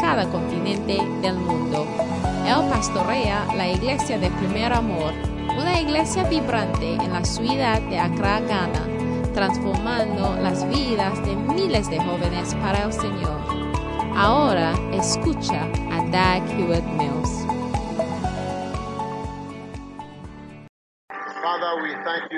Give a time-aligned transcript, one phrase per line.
[0.00, 1.86] cada continente del mundo.
[2.46, 5.12] Él pastorea la iglesia de Primer Amor,
[5.58, 8.86] una iglesia vibrante en la ciudad de Accra, Ghana,
[9.34, 13.40] transformando las vidas de miles de jóvenes para el Señor.
[14.16, 17.46] Ahora escucha a Dag Hewitt Mills.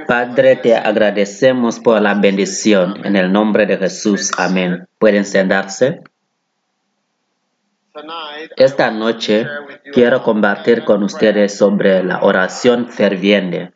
[0.07, 4.31] Padre, te agradecemos por la bendición en el nombre de Jesús.
[4.37, 4.87] Amén.
[4.99, 6.03] ¿Pueden sentarse?
[8.57, 9.47] Esta noche
[9.93, 13.73] quiero compartir con ustedes sobre la oración ferviente.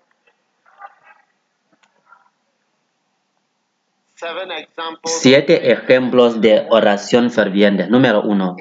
[5.05, 7.87] Siete ejemplos de oración ferviente.
[7.89, 8.57] Número uno,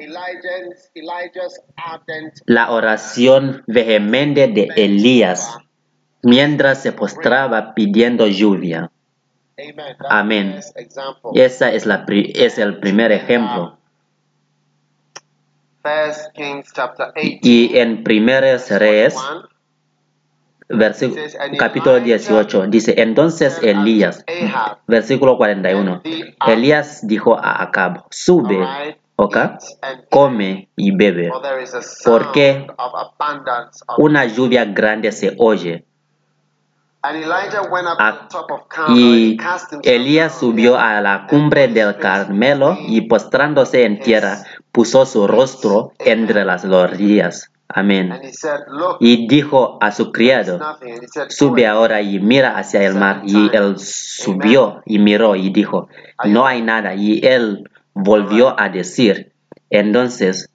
[2.44, 5.58] la oración vehemente de Elías
[6.22, 8.90] mientras se postraba pidiendo lluvia.
[10.10, 10.60] Amén.
[11.34, 13.78] Ese es, la, es el primer ejemplo.
[17.42, 19.16] Y en Primeros Reyes,
[21.58, 24.24] capítulo 18, dice, entonces Elías,
[24.86, 26.02] versículo 41,
[26.46, 29.36] Elías dijo a Acab, sube, ¿ok?
[30.10, 31.30] come y bebe,
[32.04, 32.66] porque
[33.98, 35.84] una lluvia grande se oye.
[38.88, 39.36] Y
[39.84, 44.38] Elías subió a la cumbre del Carmelo y postrándose en tierra,
[44.76, 47.50] puso su rostro entre las rodillas.
[47.66, 48.12] Amén.
[49.00, 50.60] Y dijo a su criado,
[51.28, 53.22] sube ahora y mira hacia el mar.
[53.24, 55.88] Y él subió y miró y dijo,
[56.26, 56.94] no hay nada.
[56.94, 59.32] Y él volvió a decir,
[59.70, 60.50] entonces,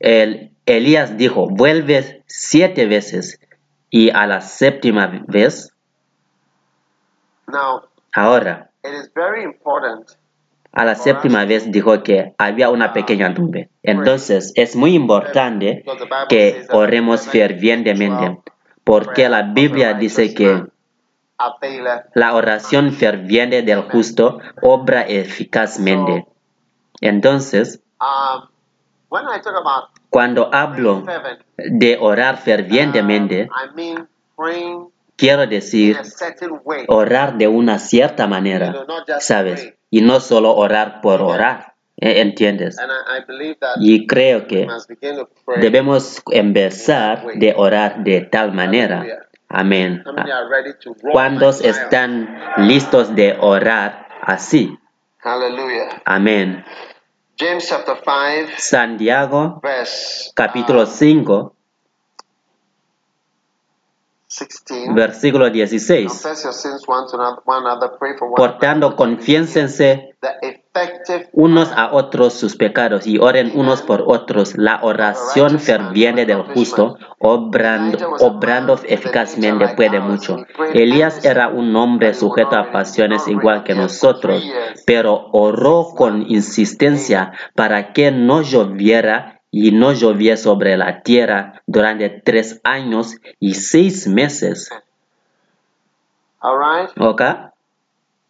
[0.00, 3.38] el, Elías dijo, vuelve siete veces.
[3.88, 5.72] Y a la séptima vez,
[8.12, 8.70] ahora,
[10.76, 13.70] a la séptima vez dijo que había una pequeña nube.
[13.82, 15.82] Entonces es muy importante
[16.28, 18.38] que oremos fervientemente,
[18.84, 20.66] porque la Biblia dice que
[22.14, 26.26] la oración ferviente del justo obra eficazmente.
[27.00, 27.80] Entonces,
[30.10, 31.04] cuando hablo
[31.56, 33.48] de orar fervientemente,
[35.16, 35.98] quiero decir
[36.88, 38.74] orar de una cierta manera,
[39.20, 39.74] ¿sabes?
[39.90, 42.76] Y no solo orar por orar, ¿entiendes?
[43.80, 44.66] Y creo que
[45.56, 49.26] debemos empezar de orar de tal manera.
[49.48, 50.04] Amén.
[51.12, 54.78] ¿Cuántos están listos de orar así?
[56.04, 56.64] Amén.
[57.38, 59.60] James chapter 5, Santiago
[60.34, 61.55] capítulo 5,
[68.18, 70.16] for one Por tanto, confiénsense
[71.32, 74.56] unos a otros sus pecados y oren unos por otros.
[74.56, 80.44] La oración ferviente del justo, obrando, obrando eficazmente, puede mucho.
[80.74, 84.44] Elías era un hombre sujeto a pasiones igual que nosotros,
[84.86, 92.10] pero oró con insistencia para que no lloviera y no llovía sobre la tierra durante
[92.10, 94.70] tres años y seis meses.
[96.40, 96.90] All right.
[97.00, 97.22] ¿Ok?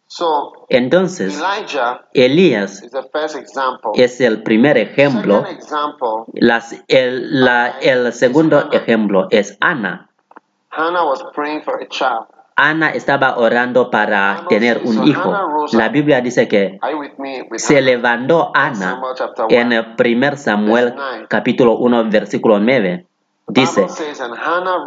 [0.09, 3.91] So Entonces, Elijah Elías is the first example.
[3.95, 5.45] es el primer ejemplo.
[5.45, 10.09] Example, Las- el, la- el segundo ejemplo es Ana.
[10.69, 12.27] Hannah was praying for a child.
[12.59, 15.31] Ana estaba orando para tener un hijo.
[15.73, 16.79] La Biblia dice que
[17.55, 18.99] se levantó Ana
[19.47, 19.75] en 1.
[19.75, 20.95] el primer Samuel
[21.29, 23.05] capítulo 1 versículo 9.
[23.53, 23.87] The Dice,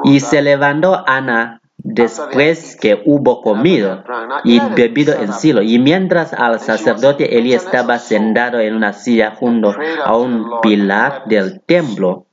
[0.02, 4.02] y se levantó Ana después que hubo comido
[4.42, 5.62] y bebido en Silo.
[5.62, 11.60] Y mientras al sacerdote Elí estaba sentado en una silla junto a un pilar del
[11.60, 12.26] templo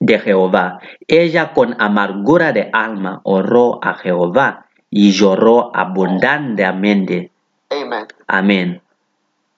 [0.00, 7.30] de Jehová, ella con amargura de alma oró a Jehová y lloró abundantemente.
[7.70, 8.06] Amen.
[8.26, 8.82] Amén.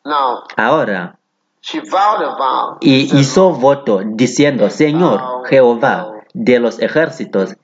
[0.05, 1.17] Now, Ahora,
[1.61, 2.79] she vowed a vow.
[2.81, 7.57] y Said, hizo voto diciendo, Señor Jehová de los ejércitos,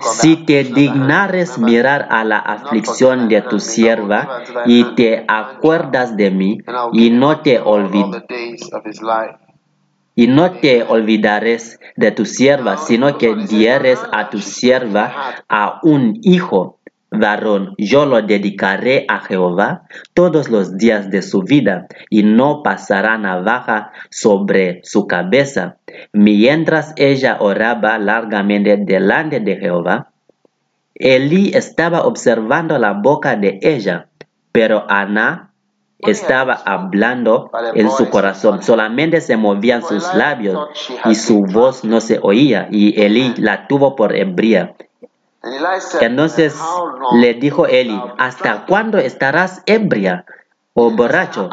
[0.00, 6.58] si te dignares mirar a la aflicción de tu sierva y te acuerdas de mí
[6.92, 8.24] y no te olvides
[10.16, 16.18] Y no te olvidares de tu sierva, sino que dieres a tu sierva a un
[16.22, 16.80] hijo
[17.10, 17.74] varón.
[17.78, 19.82] Yo lo dedicaré a Jehová
[20.14, 25.76] todos los días de su vida, y no pasará navaja sobre su cabeza.
[26.12, 30.10] Mientras ella oraba largamente delante de Jehová,
[30.98, 34.08] Elí estaba observando la boca de ella,
[34.50, 35.52] pero Ana
[35.98, 38.62] estaba hablando en su corazón.
[38.62, 40.68] Solamente se movían sus labios
[41.04, 44.34] y su voz no se oía, y Elí la tuvo por Eli
[45.80, 46.60] said, Entonces
[47.12, 50.24] le dijo Eli, ¿hasta cuándo estarás ebria
[50.74, 51.48] o borracho?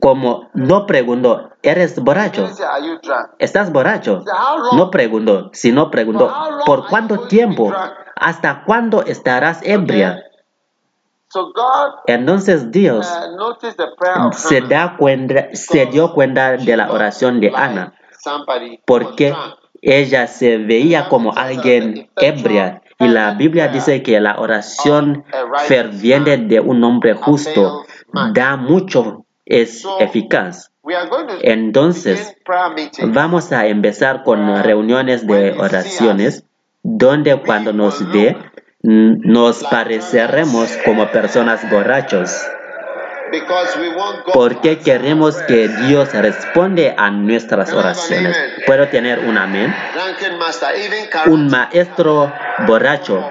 [0.00, 2.48] Como no preguntó, ¿eres borracho?
[3.38, 4.24] ¿Estás borracho?
[4.72, 6.32] No preguntó, sino preguntó,
[6.64, 7.72] ¿por cuánto tiempo?
[8.16, 10.22] ¿Hasta cuándo estarás ebria?
[11.34, 17.50] So God Entonces Dios uh, se, da cuenta, se dio cuenta de la oración de
[17.52, 17.92] Ana,
[18.86, 19.34] porque
[19.82, 22.82] ella se veía como alguien ebria.
[23.00, 25.24] Y la Biblia dice que la oración
[25.66, 27.82] ferviente de un hombre justo
[28.32, 30.70] da mucho, es eficaz.
[31.42, 32.36] Entonces.
[33.08, 36.44] Vamos a empezar con reuniones de oraciones
[36.84, 38.36] donde cuando nos ve
[38.84, 42.30] nos pareceremos como personas borrachos
[44.32, 45.68] porque queremos que.
[45.68, 48.36] Dios responde a nuestras oraciones.
[48.66, 49.74] ¿Puedo tener un amén?
[51.26, 52.32] Un maestro
[52.66, 53.30] borracho.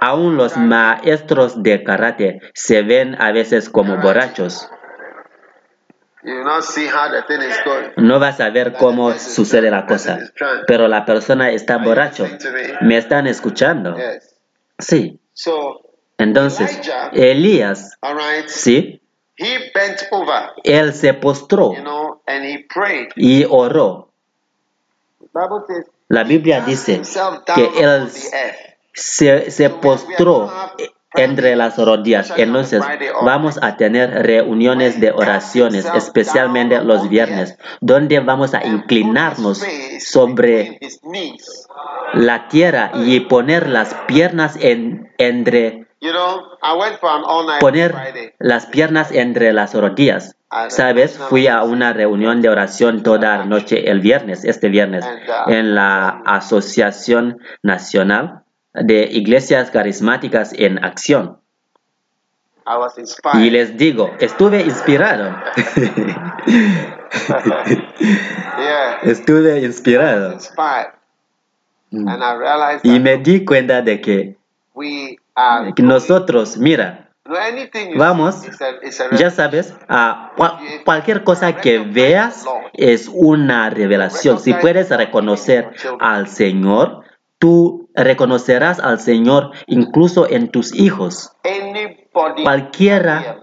[0.00, 4.68] Aún los maestros de karate se ven a veces como borrachos.
[7.96, 10.18] No vas a ver cómo sucede la cosa.
[10.66, 12.26] Pero la persona está borracho.
[12.80, 13.96] ¿Me están escuchando?
[14.78, 15.18] Sí.
[15.32, 15.80] So,
[16.18, 16.80] Entonces,
[17.12, 19.00] Elías, all right, sí,
[19.36, 23.08] he bent over, él se postró you know, and he prayed.
[23.16, 24.10] y oró.
[26.08, 27.02] La Biblia dice
[27.54, 28.10] que él
[28.94, 30.50] se, se postró
[31.14, 32.32] entre las rodillas.
[32.36, 32.82] Entonces,
[33.22, 39.64] vamos a tener reuniones de oraciones, especialmente los viernes, donde vamos a inclinarnos
[40.00, 40.78] sobre
[42.14, 45.86] la tierra y poner las piernas en, entre
[47.60, 50.36] poner las piernas entre las rodillas.
[50.68, 55.04] Sabes, fui a una reunión de oración toda la noche el viernes, este viernes,
[55.46, 58.45] en la Asociación Nacional
[58.82, 61.38] de Iglesias Carismáticas en Acción.
[62.68, 62.94] I was
[63.34, 65.36] Y les digo, estuve inspirado.
[68.58, 70.32] Yeah, estuve inspirado.
[70.32, 70.92] inspired.
[71.90, 72.08] Mm.
[72.08, 74.36] And I realized Y me di cuenta de que
[74.74, 77.02] we are que nosotros, mira,
[77.96, 83.08] Vamos, see is a, is a ya sabes, a cua- cualquier cosa que veas es
[83.12, 84.38] una revelación.
[84.38, 87.02] Si puedes reconocer al Señor,
[87.38, 91.32] tú reconocerás al Señor incluso en tus hijos.
[92.42, 93.40] Cualquiera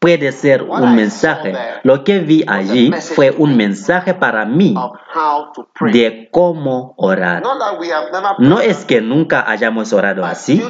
[0.00, 1.54] Puede ser un mensaje.
[1.82, 4.74] Lo que vi allí fue un mensaje para mí
[5.92, 7.42] de cómo orar.
[8.38, 10.64] No es que nunca hayamos orado así,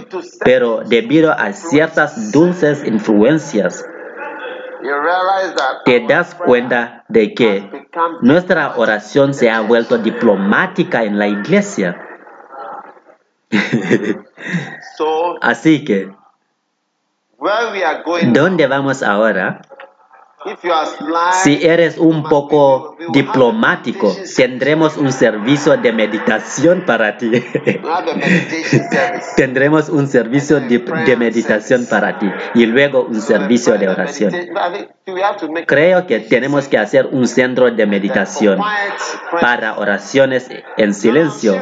[0.44, 3.87] pero debido a ciertas dulces influencias,
[5.85, 7.87] te das cuenta de que
[8.23, 12.05] nuestra oración se ha vuelto diplomática en la iglesia.
[14.96, 16.10] So Así que,
[17.38, 19.62] where we are going ¿dónde vamos ahora?
[19.62, 20.30] if you are sly
[21.43, 27.31] Si eres un poco diplomático, tendremos un servicio de meditación para ti.
[29.37, 34.32] Tendremos un servicio de, de meditación para ti y luego un servicio de oración.
[35.67, 38.59] Creo que tenemos que hacer un centro de meditación
[39.43, 41.55] para oraciones en silencio.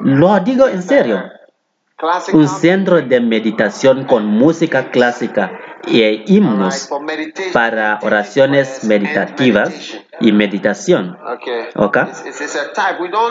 [0.00, 1.22] Lo digo en serio.
[2.32, 5.52] Un centro de meditación con música clísica
[5.86, 6.90] e himnos
[7.52, 11.16] para oraciones meditativas y meditación.
[11.76, 12.04] Okay.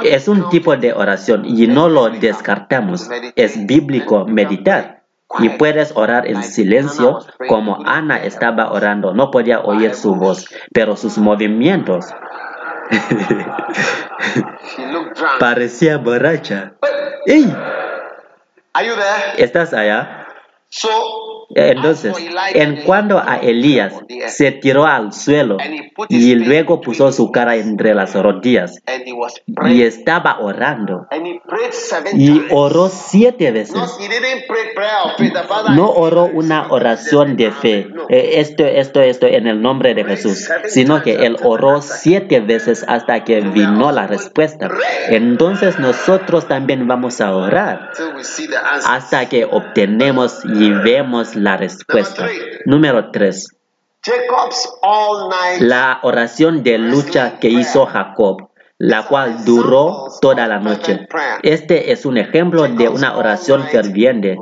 [0.04, 3.10] Es un tipo de oración y no lo descartamos.
[3.36, 5.02] Es bíblico meditar.
[5.40, 9.14] Y puedes orar en silencio como Ana estaba orando.
[9.14, 12.06] No podía oír su voz, pero sus movimientos
[15.40, 16.74] parecía borracha.
[17.26, 17.54] ¡Ey!
[18.74, 19.36] Are you there?
[19.38, 20.28] ¿Estás allá?
[20.70, 22.16] So Entonces,
[22.54, 23.94] en cuanto a Elías,
[24.28, 25.58] se tiró al suelo
[26.10, 28.82] y luego puso su cara entre las rodillas
[29.68, 31.08] y estaba orando.
[32.14, 33.76] Y oró siete veces.
[35.76, 40.50] No oró una oración de fe, eh, esto, esto, esto en el nombre de Jesús,
[40.68, 44.70] sino que él oró siete veces hasta que vino la respuesta.
[45.10, 47.92] Entonces nosotros también vamos a orar
[48.86, 52.28] hasta que obtenemos y vemos la respuesta.
[52.66, 53.58] Número 3.
[54.04, 60.60] Jacob's all night La oración de lucha que hizo Jacob, la cual duró toda la
[60.60, 61.08] noche.
[61.44, 64.38] Este es un ejemplo de una oración ferviente.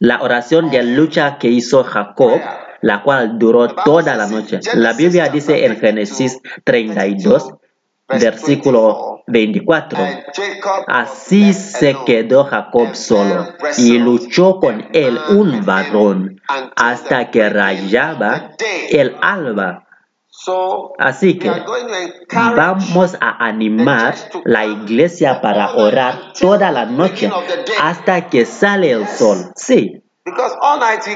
[0.00, 2.40] La oración de lucha que hizo Jacob,
[2.80, 4.60] la cual duró toda la noche.
[4.74, 7.54] La Biblia dice en Génesis 32,
[8.08, 9.98] versículo 24.
[9.98, 16.40] And Jacob Así se quedó Jacob solo y luchó con él un varón
[16.76, 18.52] hasta que rayaba
[18.90, 19.84] el alba.
[20.98, 21.50] Así que
[22.56, 27.30] vamos a animar la iglesia para orar toda la noche
[27.82, 29.50] hasta que sale el sol.
[29.56, 30.00] Sí,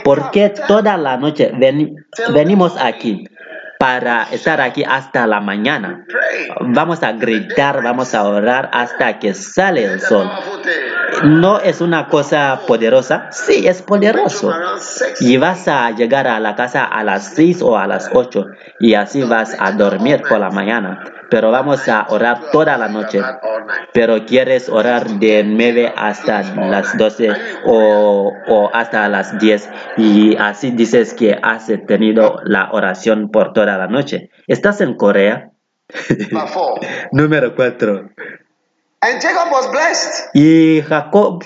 [0.04, 1.94] porque toda la noche veni-
[2.32, 3.24] venimos aquí
[3.82, 6.06] para estar aquí hasta la mañana.
[6.60, 10.30] Vamos a gritar, vamos a orar hasta que sale el sol.
[11.24, 13.26] ¿No es una cosa poderosa?
[13.32, 14.54] Sí, es poderoso.
[15.18, 18.46] Y vas a llegar a la casa a las 6 o a las 8
[18.78, 21.02] y así vas a dormir por la mañana.
[21.32, 23.18] Pero vamos a orar toda la noche.
[23.94, 27.30] Pero quieres orar de 9 hasta las 12
[27.64, 33.78] o, o hasta las 10 y así dices que has tenido la oración por toda
[33.78, 34.28] la noche.
[34.46, 35.52] ¿Estás en Corea?
[37.12, 38.10] Número 4.
[39.00, 40.28] And Jacob was blessed.
[40.34, 41.42] Y Jacob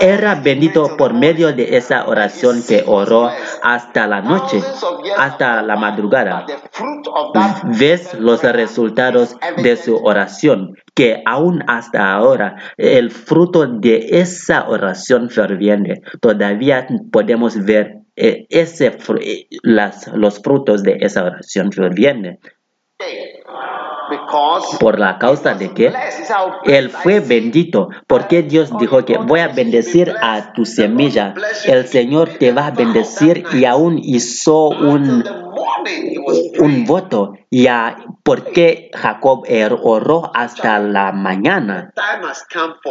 [0.00, 3.30] era bendito por medio de esa oración que oró
[3.62, 4.60] hasta la noche,
[5.16, 6.46] hasta la madrugada.
[7.78, 15.30] Ves los resultados de su oración, que aún hasta ahora el fruto de esa oración
[15.30, 22.38] ferviente, todavía podemos ver eh, ese, eh, las, los frutos de esa oración ferviente.
[24.78, 25.92] Por la causa de que
[26.64, 31.34] Él fue bendito porque Dios dijo que voy a bendecir a tu semilla.
[31.64, 35.24] El Señor te va a bendecir y aún hizo un,
[36.58, 37.34] un voto.
[37.50, 39.44] Ya porque Jacob
[39.82, 41.92] oró hasta la mañana.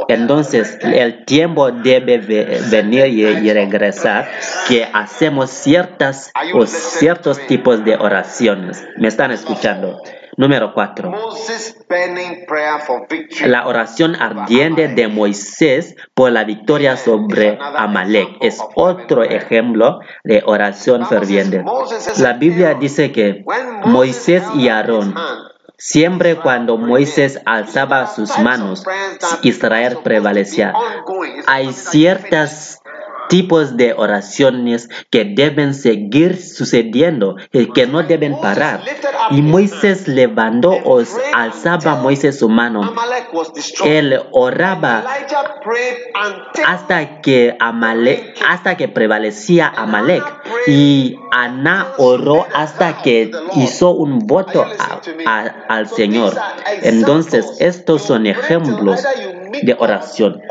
[0.08, 4.28] Entonces el tiempo debe ve- venir y, y regresar
[4.68, 6.66] que hacemos ciertas o
[7.00, 8.84] ciertos tipos de oraciones.
[8.98, 10.00] ¿Me están escuchando?
[10.38, 11.10] Número 4.
[11.10, 13.50] Moses burning prayer for victory.
[13.50, 21.06] La oración ardiente de Moisés por la victoria sobre Amalek es otro ejemplo de oración
[21.08, 21.64] ferviente.
[22.18, 23.46] La Biblia dice que
[23.86, 25.16] Moisés y Aarón,
[25.78, 28.86] siempre cuando Moisés alzaba sus manos,
[29.42, 30.74] Israel prevalecía.
[31.48, 32.80] Hay ciertos
[33.30, 38.82] tipos de oraciones que deben seguir sucediendo y que no deben parar.
[39.32, 41.02] Y Moisés levantó o
[41.34, 42.94] alzaba Moisés su mano.
[43.86, 45.04] Él oraba
[46.66, 50.24] hasta que Amalek, hasta que prevalecía Amalek
[50.68, 56.34] y Ana oró hasta que hizo un voto a- a- al Señor.
[56.82, 59.04] Entonces estos son ejemplos
[59.62, 60.42] de oración.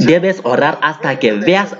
[0.00, 1.76] Debes orar hasta que veas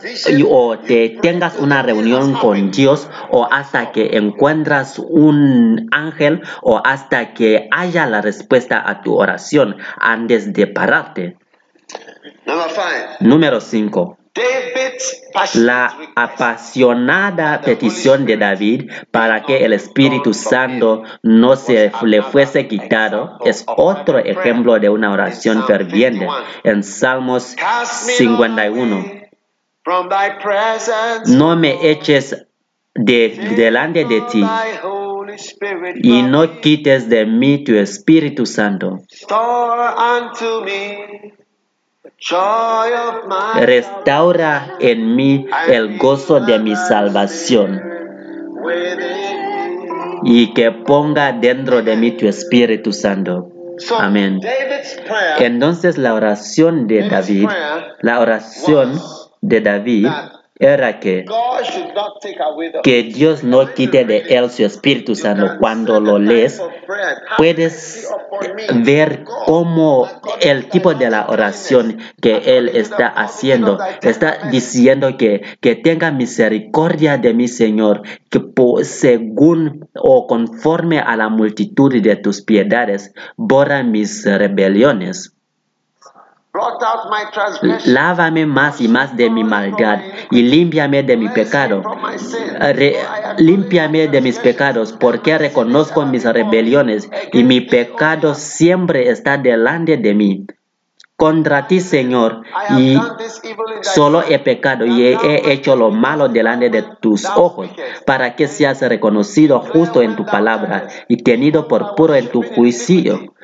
[0.48, 7.34] o te tengas una reunión con Dios o hasta que encuentras un ángel o hasta
[7.34, 11.36] que haya la respuesta a tu oración antes de pararte.
[13.20, 14.19] Número 5.
[15.54, 23.38] La apasionada petición de David para que el Espíritu Santo no se le fuese quitado
[23.44, 26.28] es otro ejemplo de una oración ferviente
[26.64, 28.96] en Salmos Cast me not 51.
[28.96, 29.20] away
[29.82, 31.26] From thy presence.
[31.26, 32.37] No me eches
[32.94, 34.44] de delante de ti
[36.02, 39.00] y no quites de mí tu Espíritu Santo.
[43.60, 47.80] Restaura en mí el gozo de mi salvación
[50.24, 53.48] y que ponga dentro de mí tu Espíritu Santo.
[53.98, 54.38] Amén.
[55.38, 57.48] Entonces la oración de David,
[58.02, 59.00] la oración
[59.40, 60.08] de David
[60.61, 61.25] era que,
[62.83, 65.57] que Dios no quite de él su Espíritu Santo.
[65.59, 66.62] Cuando lo lees,
[67.38, 68.07] puedes
[68.85, 70.07] ver cómo
[70.43, 73.79] el tipo de la oración que él está haciendo.
[74.02, 78.40] Está diciendo que, que tenga misericordia de mi Señor, que
[78.85, 85.35] según o conforme a la multitud de tus piedades, borra mis rebeliones.
[87.87, 91.83] Lávame más y más de mi maldad y límpiame de mi pecado.
[92.59, 92.97] Re-
[93.38, 100.14] límpiame de mis pecados, porque reconozco mis rebeliones y mi pecado siempre está delante de
[100.14, 100.47] mí.
[101.16, 102.42] Contra ti, Señor,
[102.78, 102.99] y
[103.83, 107.69] solo he pecado y he hecho lo malo delante de tus ojos,
[108.07, 113.35] para que seas reconocido justo en tu palabra y tenido por puro en tu juicio.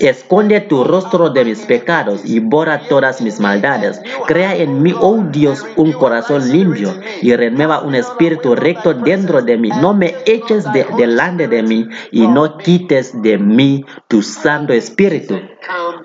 [0.00, 4.00] Esconde tu rostro de mis pecados y borra todas mis maldades.
[4.26, 9.58] Crea en mí, oh Dios, un corazón limpio y renueva un espíritu recto dentro de
[9.58, 9.68] mí.
[9.80, 15.38] No me eches de- delante de mí y no quites de mí tu santo espíritu.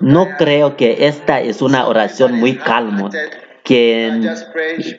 [0.00, 3.08] No creo que esta es una oración muy calma,
[3.68, 4.34] que,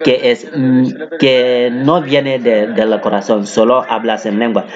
[0.04, 4.68] que, es, mm, que no viene del corazón, solo hablas en lengua.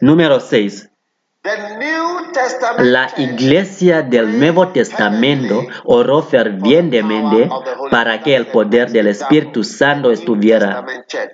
[0.00, 0.90] Número 6.
[2.78, 7.48] La iglesia del Nuevo Testamento oró fervientemente
[7.90, 10.84] para que el poder del Espíritu Santo estuviera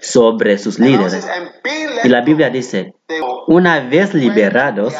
[0.00, 1.26] sobre sus líderes.
[2.04, 2.94] Y la Biblia dice,
[3.46, 4.94] una vez liberados,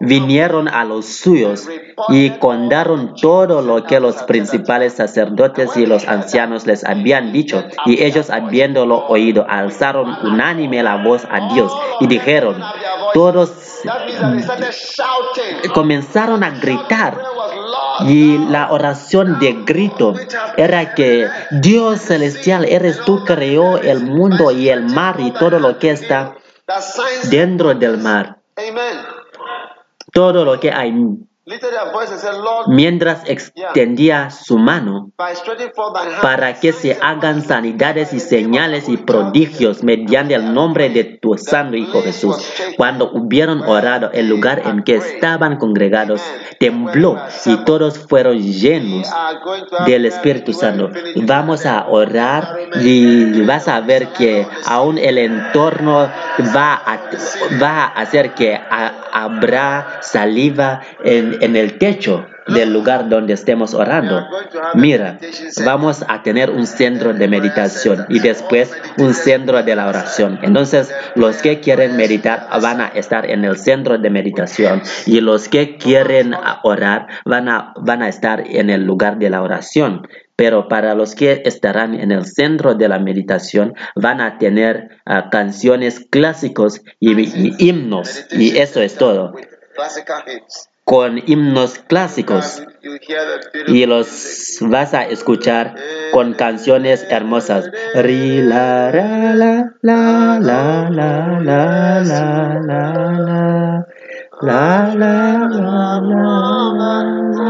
[0.00, 1.68] vinieron a los suyos
[2.08, 7.64] y contaron todo lo que los principales sacerdotes y los ancianos les habían dicho.
[7.86, 12.62] Y ellos, habiéndolo oído, alzaron unánime la voz a Dios y dijeron,
[13.14, 13.52] todos
[15.74, 17.18] comenzaron a gritar.
[18.00, 20.14] Y la oración de grito
[20.56, 25.78] era que Dios celestial, eres tú creó el mundo y el mar y todo lo
[25.78, 26.34] que está
[27.30, 28.38] dentro del mar.
[30.16, 31.26] 多多罗杰艾米
[32.68, 35.12] Mientras extendía su mano
[36.20, 41.76] para que se hagan sanidades y señales y prodigios mediante el nombre de tu santo
[41.76, 42.36] Hijo Jesús.
[42.76, 46.20] Cuando hubieron orado, el lugar en que estaban congregados
[46.58, 49.08] tembló y todos fueron llenos
[49.86, 50.90] del Espíritu Santo.
[51.26, 56.10] Vamos a orar y vas a ver que aún el entorno
[56.56, 57.00] va a,
[57.62, 63.74] va a hacer que ha- habrá saliva en, en el techo del lugar donde estemos
[63.74, 64.26] orando.
[64.74, 65.18] Mira,
[65.64, 70.38] vamos a tener un centro de meditación y después un centro de la oración.
[70.42, 75.48] Entonces, los que quieren meditar van a estar en el centro de meditación y los
[75.48, 80.06] que quieren orar van a, van a estar en el lugar de la oración.
[80.36, 85.30] Pero para los que estarán en el centro de la meditación van a tener ah,
[85.30, 87.16] canciones clásicos y
[87.58, 89.32] himnos y eso es todo.
[90.86, 92.62] Con himnos clásicos
[93.66, 95.74] y los vas a escuchar
[96.12, 97.68] con canciones hermosas.
[97.94, 103.04] Ri la ra la la la la la la la
[104.42, 107.46] la la la la la la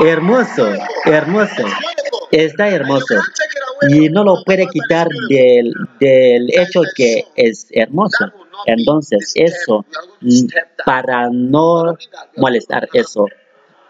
[0.00, 0.72] Hermoso,
[1.04, 1.64] hermoso,
[2.30, 3.16] está hermoso.
[3.88, 8.32] Y no lo puede quitar del, del hecho que es hermoso.
[8.66, 9.84] Entonces, eso,
[10.84, 11.96] para no
[12.36, 13.26] molestar eso,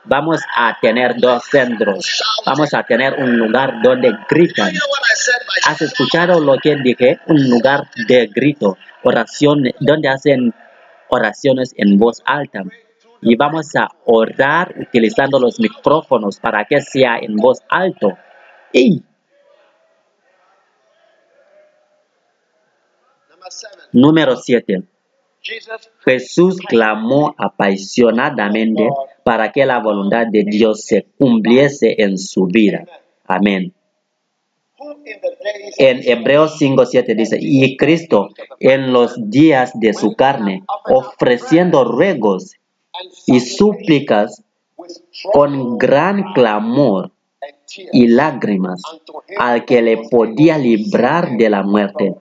[0.04, 2.22] vamos a tener dos centros.
[2.44, 4.72] Vamos a tener un lugar donde gritan.
[5.66, 7.18] ¿Has escuchado lo que dije?
[7.26, 10.54] Un lugar de grito, oración, donde hacen
[11.08, 12.62] oraciones en voz alta.
[13.20, 18.16] Y vamos a orar utilizando los micrófonos para que sea en voz alto.
[18.72, 19.02] Y
[23.92, 24.82] Número 7.
[25.40, 28.88] Jesus Jesús clamó apasionadamente
[29.24, 32.84] para que la voluntad de Dios se cumpliese en su vida.
[33.26, 33.72] Amén.
[35.78, 38.28] En Hebreos 5:7 dice, y Cristo
[38.60, 42.54] en los días de su carne, ofreciendo ruegos
[43.26, 44.42] y súplicas
[45.32, 47.10] con gran clamor
[47.92, 48.82] y lágrimas
[49.38, 52.14] al que le podía librar de la muerte,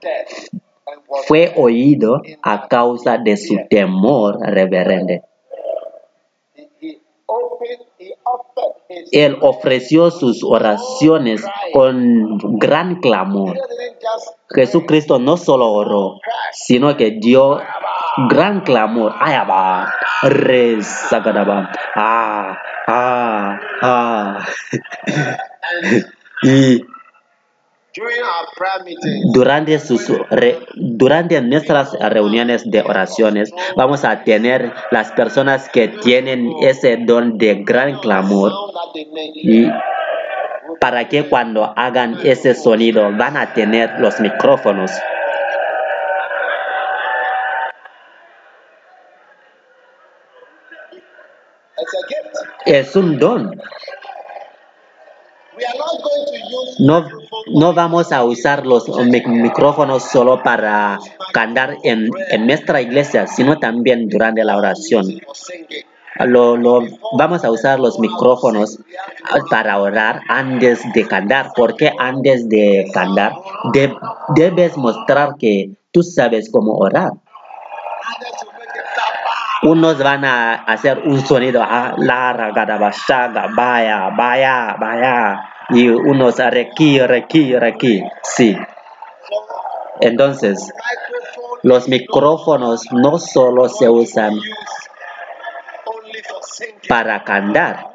[1.26, 5.22] fue oído a causa de su temor reverente.
[6.54, 7.17] he, he opened he offered his
[9.12, 13.56] Él ofreció sus oraciones con gran clamor.
[14.50, 16.20] Jesucristo no solo oró,
[16.52, 17.60] sino que dio
[18.30, 19.14] gran clamor.
[19.20, 24.46] Ayaba, rezagadaba, ah, ah, ah.
[26.42, 26.82] y
[29.32, 36.50] durante, sus re- durante nuestras reuniones de oraciones vamos a tener las personas que tienen
[36.62, 38.52] ese don de gran clamor
[39.34, 39.68] y
[40.80, 44.92] para que cuando hagan ese sonido van a tener los micrófonos.
[52.66, 53.60] Es un don.
[56.78, 57.08] No,
[57.52, 60.98] no vamos a usar los mic- micrófonos solo para
[61.32, 62.08] cantar en,
[62.46, 65.06] nuestra iglesia, sino también durante la oración.
[66.20, 66.82] Lo, lo-
[67.16, 68.78] vamos a usar los micrófonos
[69.50, 73.32] para orar antes de cantar, porque antes de cantar
[73.72, 73.94] de-
[74.34, 77.12] debes mostrar que tú sabes cómo orar.
[79.62, 85.40] Unos van a hacer un sonido, ah, ragadabashaga, vaya, vaya, vaya,
[85.70, 88.56] y unos requi, requi, requi, sí.
[90.00, 90.72] Entonces,
[91.62, 94.38] los micrófonos no solo se usan
[96.88, 97.88] para cantar,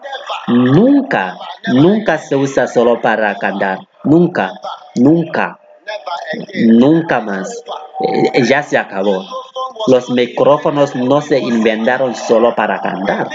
[0.47, 4.51] nunca, nunca se usa solo para cantar, nunca,
[4.95, 5.59] nunca,
[6.65, 7.63] nunca más.
[8.01, 9.25] Eh, Ya se acabó.
[9.87, 13.27] Los micrófonos no se inventaron solo para cantar.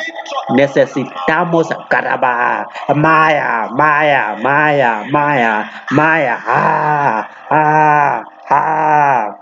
[0.51, 9.39] Necesitamos caraba, maya, maya, maya, maya, maya, ah, ah, ah.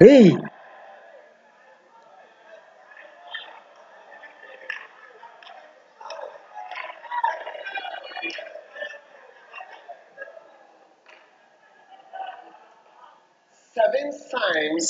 [0.00, 0.36] ¡Ey!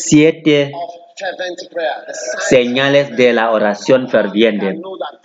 [0.04, 0.72] Siete
[2.40, 4.80] señales de la oración ferviente.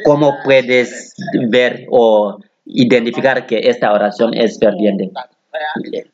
[0.05, 1.15] ¿Cómo puedes
[1.49, 5.11] ver o identificar que esta oración es ferviente?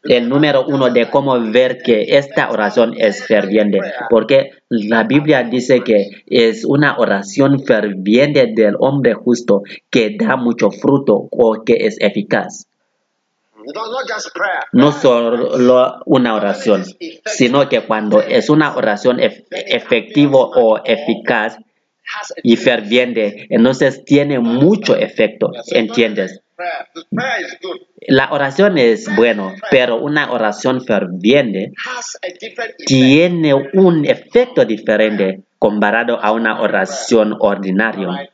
[0.04, 5.82] El número uno de cómo ver que esta oración es ferviente, porque la Biblia dice
[5.82, 11.98] que es una oración ferviente del hombre justo que da mucho fruto o que es
[12.00, 12.68] eficaz.
[14.74, 16.84] No solo una oración,
[17.26, 21.58] sino que cuando es una oración ef- efectivo o eficaz
[22.44, 26.42] y ferviente, entonces tiene mucho efecto, ¿entiendes?
[28.08, 31.72] La oración es bueno, pero una oración ferviente
[32.86, 38.30] tiene un efecto diferente comparado a una oración ordinaria.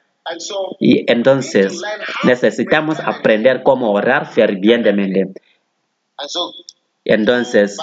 [0.80, 1.82] Y entonces
[2.24, 5.42] necesitamos aprender cómo orar fervientemente.
[7.06, 7.78] Entonces,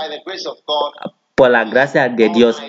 [1.34, 2.62] por la gracia de Dios,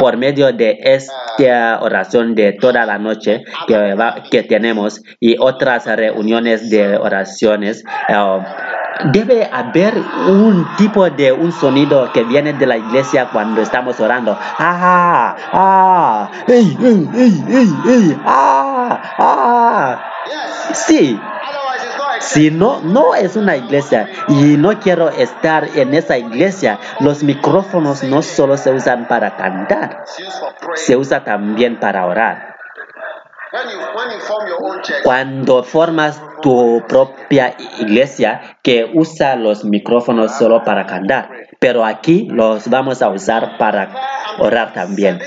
[0.00, 3.96] por medio de esta oración de toda la noche que,
[4.30, 8.38] que tenemos y otras reuniones de oraciones, eh,
[9.12, 9.94] debe haber
[10.28, 14.36] un tipo de un sonido que viene de la iglesia cuando estamos orando.
[14.40, 18.16] Ah, ah, ey, ey, ey, ey, ey,
[18.90, 20.12] ah, ah.
[20.26, 21.20] yes Sí,
[22.20, 28.02] si no, no es una iglesia y no quiero estar en esa iglesia, los micrófonos
[28.02, 30.04] no solo se usan para cantar,
[30.74, 32.54] se usa también para orar.
[35.04, 41.28] Cuando formas tu propia iglesia que usa los micrófonos solo para cantar,
[41.64, 43.88] pero aquí los vamos a usar para
[44.38, 45.18] orar también.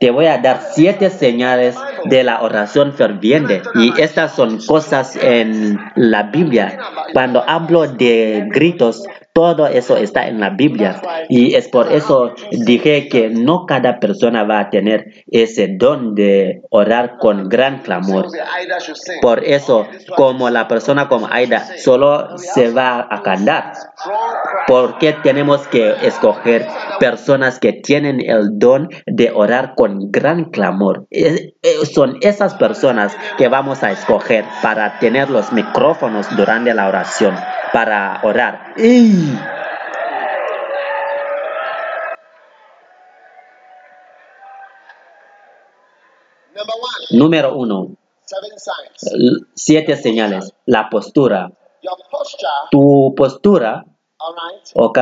[0.00, 5.78] Te voy a dar siete señales de la oración ferviente y estas son cosas en
[5.94, 6.80] la Biblia.
[7.12, 9.04] Cuando hablo de gritos,
[9.38, 11.00] todo eso está en la Biblia.
[11.28, 16.62] Y es por eso dije que no cada persona va a tener ese don de
[16.70, 18.26] orar con gran clamor.
[19.22, 23.74] Por eso, como la persona como Aida solo se va a cantar,
[24.66, 26.66] porque tenemos que escoger
[26.98, 31.06] personas que tienen el don de orar con gran clamor.
[31.12, 31.52] Eh,
[31.84, 37.36] son esas personas que vamos a escoger para tener los micrófonos durante la oración,
[37.72, 38.67] para orar.
[47.10, 47.96] Número uno,
[49.54, 50.52] siete señales.
[50.66, 51.50] La postura.
[52.70, 53.84] Tu postura,
[54.74, 54.98] ¿ok?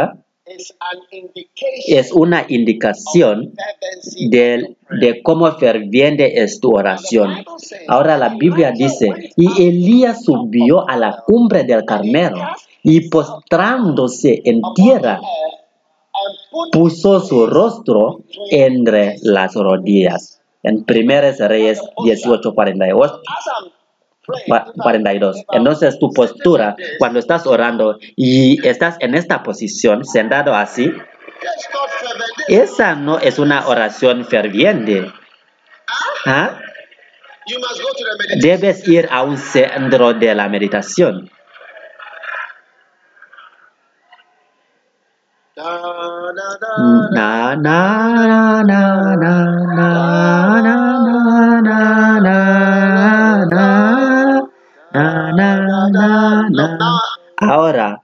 [1.89, 3.53] Es una indicación
[4.31, 4.77] prayer.
[4.91, 7.45] de cómo ferviente es tu oración.
[7.89, 12.39] Ahora la Biblia dice, y Elías subió a la cumbre del Carmelo
[12.88, 15.18] y postrándose en tierra,
[16.70, 18.20] puso su rostro
[18.51, 20.40] entre las rodillas.
[20.62, 23.20] En 1 Reyes 18:48.
[23.27, 23.70] as I'm
[24.25, 25.42] praying, Cua- 42.
[25.53, 30.92] Entonces tu postura, cuando estás orando y estás en esta posición, sentado así,
[32.49, 35.12] esa no es una oración ferviente.
[36.25, 36.59] ¿Ah?
[38.40, 41.31] Debes ir a un centro de la meditación.
[57.38, 58.03] Ahora,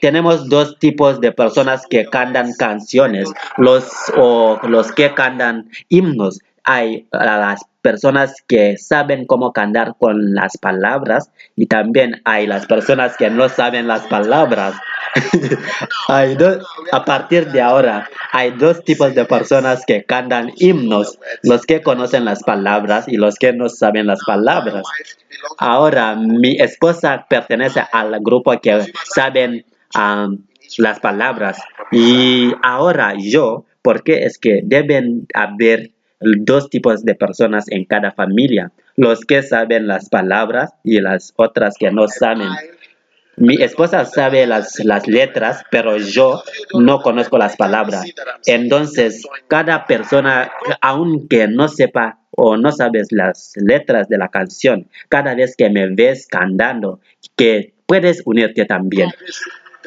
[0.00, 7.06] tenemos dos tipos de personas que cantan canciones, los, o los que cantan himnos hay
[7.12, 13.16] a las personas que saben cómo cantar con las palabras y también hay las personas
[13.16, 14.74] que no saben las palabras.
[16.08, 21.64] hay dos, a partir de ahora hay dos tipos de personas que cantan himnos, los
[21.64, 24.84] que conocen las palabras y los que no saben las palabras.
[25.58, 30.44] Ahora mi esposa pertenece al grupo que saben am,
[30.78, 31.58] las palabras
[31.90, 35.90] y ahora yo, porque es que deben haber
[36.20, 41.74] dos tipos de personas en cada familia, los que saben las palabras y las otras
[41.78, 42.48] que no saben.
[43.36, 46.42] Mi esposa sabe las, las letras, pero yo
[46.74, 48.04] no conozco las palabras.
[48.44, 50.52] Entonces, cada persona,
[50.82, 55.88] aunque no sepa o no sabes las letras de la canción, cada vez que me
[55.88, 57.00] ves cantando,
[57.34, 59.10] que puedes unirte también.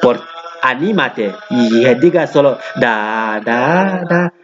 [0.02, 0.20] Por,
[0.62, 4.32] anímate y diga solo da da da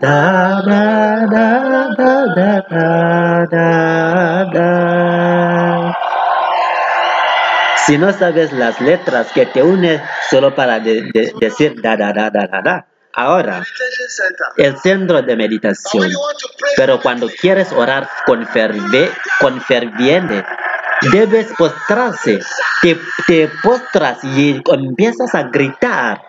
[0.00, 5.92] da da da da da da da da
[7.86, 10.00] Si no sabes las letras que te unen
[10.30, 12.86] solo para de- de- decir da da da da da da.
[13.14, 13.62] Ahora,
[14.56, 16.10] el centro de meditación.
[16.76, 18.46] Pero cuando quieres orar con,
[19.40, 20.44] con ferviente,
[21.12, 22.40] debes postrarse.
[22.82, 26.20] Te, te postras y empiezas a gritar.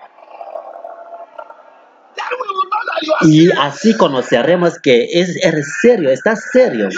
[2.16, 6.44] then we will know that you are Y así conoceremos que es, eres serio, estás
[6.52, 6.90] serio.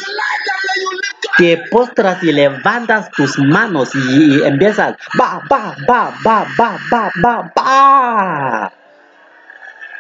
[1.38, 4.96] Te postras y levantas tus manos y, y empiezas.
[5.18, 8.74] Ba, ba, ba, ba, ba, ba, ba, ba.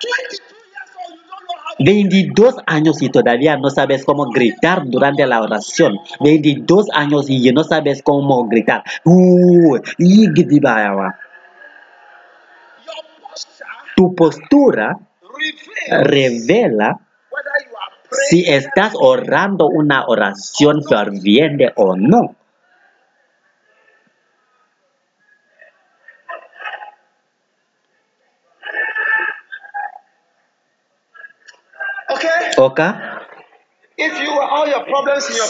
[0.05, 4.83] 22 years old, you don't know how 22 años y todavía no sabes cómo gritar
[4.85, 5.97] durante la oración.
[6.21, 8.83] 22 años y no sabes cómo gritar.
[9.03, 10.27] Uh, y
[13.95, 14.97] Tu postura
[15.89, 16.99] revela
[18.29, 22.35] si estás orando una oración ferviente o no.
[32.57, 33.14] Okay?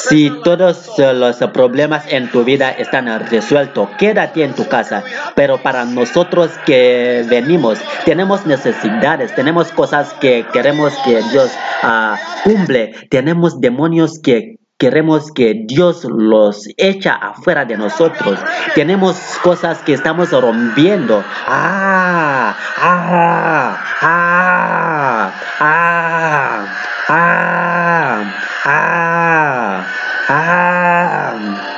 [0.08, 5.04] Si todos los problemas en tu vida están resueltos, quédate en tu casa.
[5.36, 12.94] Pero para nosotros que venimos, tenemos necesidades, tenemos cosas que queremos que Dios ah, cumple,
[13.10, 18.40] tenemos demonios que queremos que Dios los echa afuera de nosotros.
[18.76, 21.24] Tenemos cosas que estamos rompiendo.
[21.48, 28.24] Ah, ah, ah, ah, ah,
[28.66, 29.86] ah,
[30.30, 31.76] ah.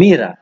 [0.00, 0.38] Mira,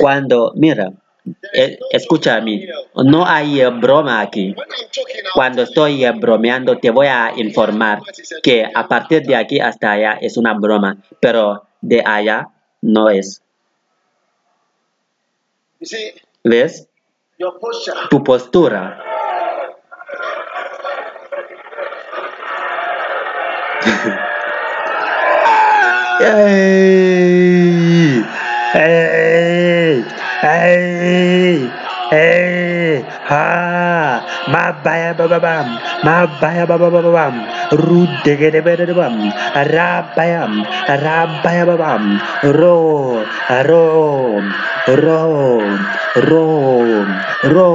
[0.00, 0.90] cuando, mira,
[1.52, 2.66] eh, escucha a mí,
[3.04, 4.54] no hay eh, broma aquí.
[5.34, 8.02] Cuando estoy eh, bromeando, te voy a informar
[8.42, 12.48] que a partir de aquí hasta allá es una broma, pero de allá
[12.82, 13.42] no es.
[16.42, 16.88] ¿Ves?
[18.10, 19.00] Tu postura.
[26.20, 27.44] ¡Ey!
[28.74, 30.04] ¡Ey!
[30.42, 31.13] ¡Ey!
[33.24, 33.30] ¡Ey!
[33.30, 34.20] ¡Ah!
[34.48, 35.66] ¡Ma vaya ba ba bam!
[36.04, 37.34] ¡Ma vaya ba ba ba ba bam!
[37.72, 39.32] ¡Ru de ge de be de de bam!
[39.54, 40.64] ¡Ra bayam!
[40.88, 42.20] ¡Ra baya ba bam!
[42.42, 43.24] ¡Ro!
[43.64, 44.42] ¡Ro!
[44.86, 45.60] ¡Ro!
[46.16, 47.06] ¡Ro!
[47.44, 47.70] ¡Ro!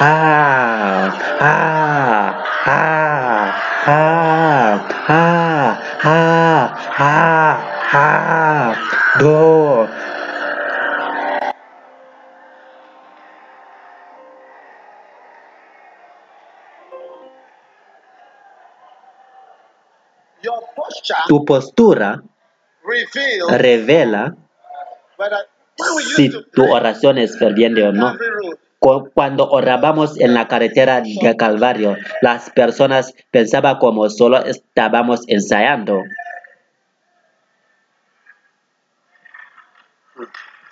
[0.00, 1.12] ¡Ah!
[1.40, 2.34] ¡Ah!
[2.64, 3.52] ¡Ah!
[3.86, 4.80] ¡Ah!
[5.08, 5.78] ¡Ah!
[6.04, 6.74] ¡Ah!
[6.98, 7.58] ¡Ah!
[7.92, 8.74] ¡Ah!
[9.20, 9.87] ¡Do!
[21.28, 22.22] Tu postura
[23.50, 24.34] revela
[26.16, 28.16] si tu oración es ferviente o no.
[29.14, 36.02] Cuando orábamos en la carretera de Calvario, las personas pensaban como solo estábamos ensayando.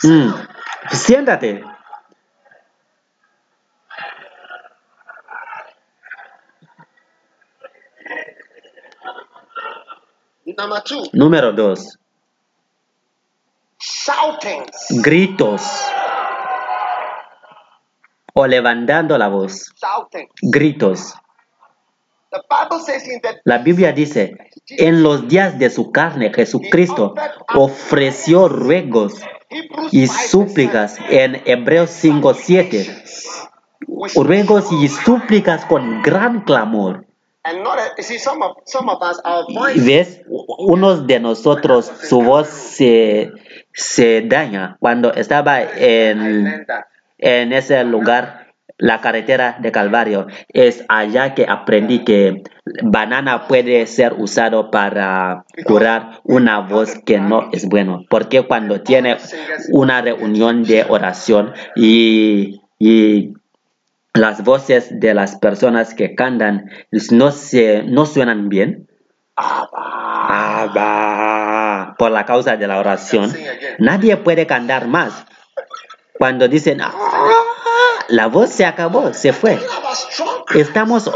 [0.03, 0.31] Mm,
[0.93, 1.65] Siéntate.
[10.47, 11.99] Number two, Número dos,
[13.79, 15.03] shoutings.
[15.03, 15.63] gritos
[18.35, 19.73] o levantando la voz.
[20.43, 21.15] Gritos.
[22.31, 24.37] The Bible says in the La Biblia dice,
[24.69, 27.15] en los días de su carne, Jesucristo
[27.55, 29.15] ofreció ruegos
[29.91, 32.87] y 5, súplicas en Hebreos 5:7.
[33.87, 37.06] with- Ruegos y súplicas con gran clamor.
[39.77, 40.23] ¿Ves?
[40.29, 43.31] Unos de nosotros, su voz se,
[43.73, 46.67] se daña cuando estaba en,
[47.19, 48.47] en ese lugar,
[48.79, 50.27] la carretera de Calvario.
[50.53, 52.43] Es allá que aprendí que
[52.83, 58.05] banana puede ser usado para curar una voz que no es bueno.
[58.09, 59.17] Porque cuando tiene
[59.71, 63.33] una reunión de oración y, y
[64.17, 66.71] las voces de las personas que cantan
[67.11, 68.89] no, se, no suenan bien,
[70.29, 70.75] Abba,
[71.99, 73.31] por la causa de la oración,
[73.79, 75.27] nadie puede cantar más.
[76.19, 76.95] Cuando dicen, "Ah",
[78.09, 79.59] la voz se acabó, se fue.
[80.55, 81.11] Estamos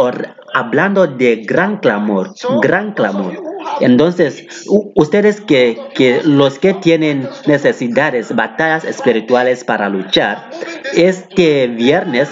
[0.52, 3.42] hablando de gran clamor, gran clamor.
[3.80, 4.46] Entonces,
[4.94, 10.50] ustedes que, que los que tienen necesidades, batallas espirituales para luchar,
[10.94, 12.28] este viernes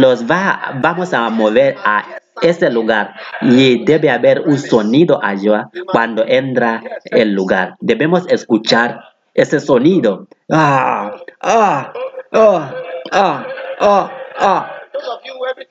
[0.00, 2.04] los va, vamos a mover a
[2.42, 7.76] este lugar y debe haber un sonido allá cuando entra el lugar.
[7.80, 9.00] Debemos escuchar
[9.34, 10.28] ese sonido.
[10.50, 11.92] Ah, ah,
[12.32, 12.74] ah,
[13.12, 13.46] ah,
[13.80, 14.70] ah, ah.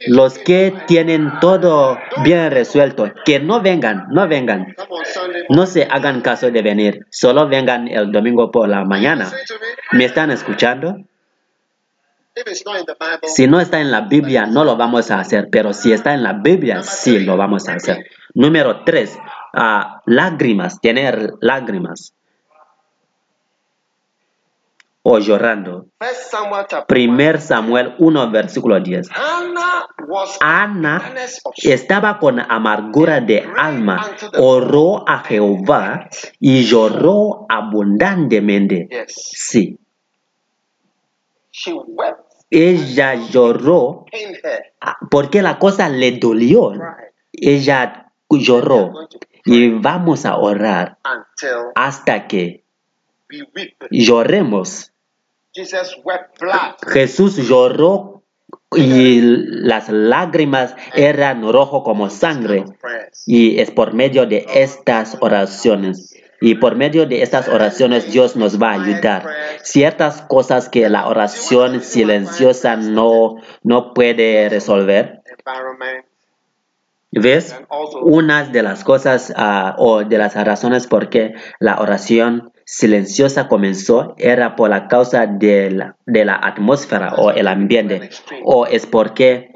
[0.08, 4.76] Los que tienen todo bien resuelto, que no vengan, no vengan.
[5.50, 9.32] No se hagan caso de venir, solo vengan el domingo por la mañana.
[9.92, 10.98] ¿Me están escuchando?
[10.98, 12.23] If it's not in the Bible,
[13.28, 16.24] Si no está en la Biblia, no lo vamos a hacer, pero si está en
[16.24, 18.08] la Biblia, sí lo vamos a hacer.
[18.34, 19.18] Número tres,
[19.54, 22.14] ah, lágrimas, tener lágrimas.
[25.04, 25.88] O llorando.
[26.88, 29.10] Primer Samuel 1, versículo 10.
[29.12, 31.14] Hannah was Ana
[31.58, 36.08] estaba con amargura de alma, oró a Jehová
[36.40, 39.06] y lloró abundantemente.
[39.08, 39.78] Sí,
[41.56, 42.23] She wept
[42.54, 44.06] ella lloró
[44.80, 46.74] ah, porque la cosa le dolió.
[47.32, 49.10] Ella lloró
[49.44, 51.00] y vamos a orar
[51.74, 52.64] hasta que
[53.90, 54.94] lloremos.
[56.92, 58.24] Jesús lloró
[58.76, 62.66] y las lágrimas eran rojo como sangre.
[63.26, 66.16] Y es por medio de estas oraciones.
[66.44, 69.24] Y por medio de estas oraciones Dios nos va a ayudar.
[69.62, 75.22] Ciertas cosas que la oración silenciosa no, no puede resolver.
[77.12, 77.56] ¿Ves?
[78.02, 84.14] Unas de las cosas ah, o de las razones por qué la oración silenciosa comenzó
[84.18, 88.10] era por la causa de la, de la atmósfera o el ambiente.
[88.44, 89.50] O es porque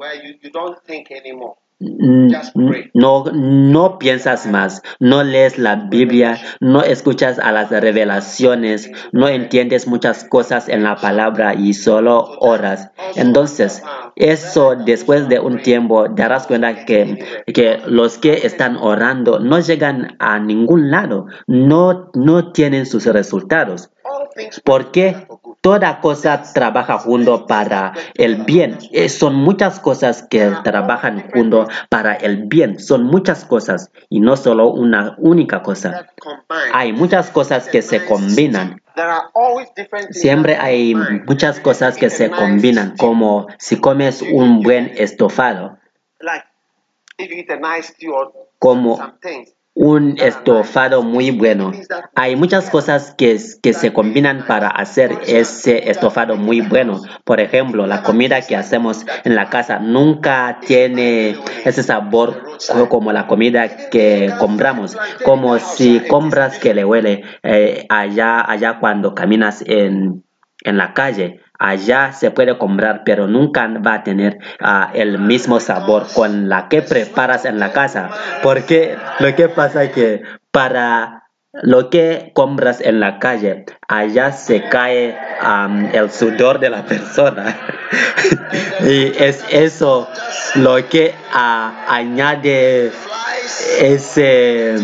[1.80, 8.90] Mm, mm, No, no piensas más, no lees la Biblia, no escuchas a las revelaciones,
[9.12, 12.90] no entiendes muchas cosas en la palabra y solo oras.
[13.14, 13.80] Entonces,
[14.16, 20.16] eso después de un tiempo darás cuenta que, que los que están orando no llegan
[20.18, 23.90] a ningún lado, no, no tienen sus resultados.
[24.64, 25.37] For good.
[25.60, 28.78] Toda cosa trabaja junto para el bien.
[28.92, 32.78] Eh, Son muchas cosas que trabajan junto para el bien.
[32.78, 36.06] Son muchas cosas y no solo una única cosa.
[36.72, 38.80] Hay muchas cosas que se combinan.
[40.10, 40.94] Siempre hay
[41.26, 45.78] muchas cosas que se combinan, como si comes un buen estofado,
[48.58, 48.98] como.
[49.80, 51.80] Un estofado muy bueno.
[52.16, 57.02] Hay muchas cosas que, que se combinan para hacer ese estofado muy bueno.
[57.24, 63.12] Por ejemplo, la comida que hacemos en la casa nunca tiene ese sabor co- como
[63.12, 64.98] la comida que compramos.
[65.22, 70.24] Como si compras que le huele eh, allá, allá cuando caminas en,
[70.64, 71.40] en la calle.
[71.58, 76.68] Allá se puede comprar, pero nunca va a tener ah, el mismo sabor con la
[76.68, 78.10] que preparas en la casa.
[78.42, 84.68] Porque lo que pasa es que para lo que compras en la calle, allá se
[84.68, 85.18] cae
[85.92, 87.56] el sudor de la persona.
[88.82, 90.08] y es eso
[90.54, 92.92] lo que ah, añade
[93.80, 94.76] ese,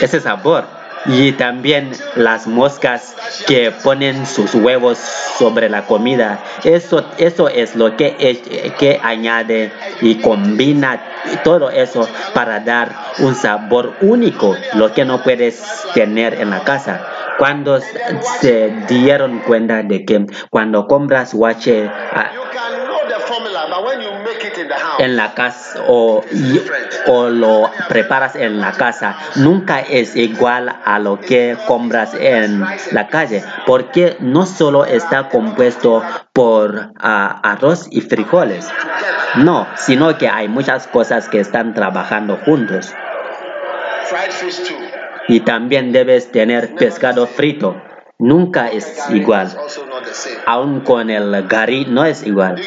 [0.00, 0.79] ese sabor.
[1.06, 4.98] Y también las moscas que ponen sus huevos
[5.38, 6.42] sobre la comida.
[6.64, 9.72] Eso, eso es lo que, que añade
[10.02, 11.00] y combina
[11.42, 15.62] todo eso para dar un sabor único, lo que no puedes
[15.94, 17.06] tener en la casa.
[17.38, 17.80] Cuando
[18.40, 21.90] se dieron cuenta de que cuando compras guache
[24.98, 26.60] en la casa o, y-
[27.06, 32.60] o lo preparas en la casa, nunca es igual a lo que compras en
[32.92, 36.02] la calle, porque no solo está compuesto
[36.32, 38.68] por ah, arroz y frijoles,
[39.36, 42.92] no, sino que hay muchas cosas que están trabajando juntos.
[45.28, 47.80] Y también debes tener pescado frito,
[48.20, 49.56] nunca es igual,
[50.46, 52.60] aun con el gari no es igual.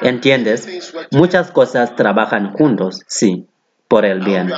[0.00, 0.68] ¿Entiendes?
[1.10, 3.46] Muchas cosas trabajan juntos, sí,
[3.88, 4.50] por el bien.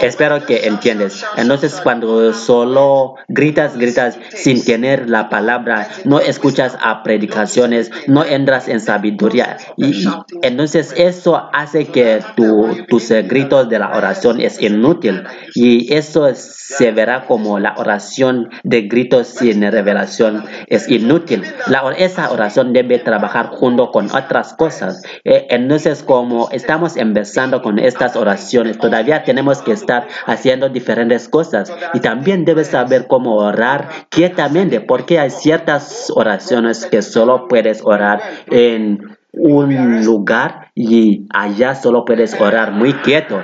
[0.00, 1.24] Espero que entiendes.
[1.36, 8.68] Entonces cuando solo gritas, gritas sin tener la palabra, no escuchas a predicaciones, no entras
[8.68, 9.56] en sabiduría.
[9.76, 10.06] Y
[10.42, 15.24] entonces eso hace que tu- tus gritos de la oración es inútil.
[15.54, 21.42] Y eso se verá como la oración de gritos sin revelación es inútil.
[21.66, 25.02] La, esa oración debe trabajar junto con otras cosas.
[25.24, 31.72] Eh, entonces como estamos empezando con estas oraciones, todavía tenemos que estar haciendo diferentes cosas
[31.94, 38.20] y también debes saber cómo orar quietamente porque hay ciertas oraciones que solo puedes orar
[38.50, 43.40] en un lugar y allá solo puedes orar muy quieto.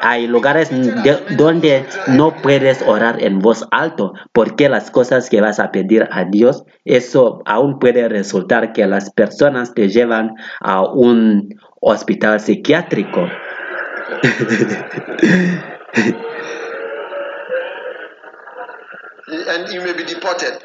[0.00, 5.58] Hay lugares de- donde no puedes orar en voz alto porque las cosas que vas
[5.58, 11.48] a pedir a Dios, eso aún puede resultar que las personas te llevan a un
[11.80, 13.28] hospital psiquiátrico.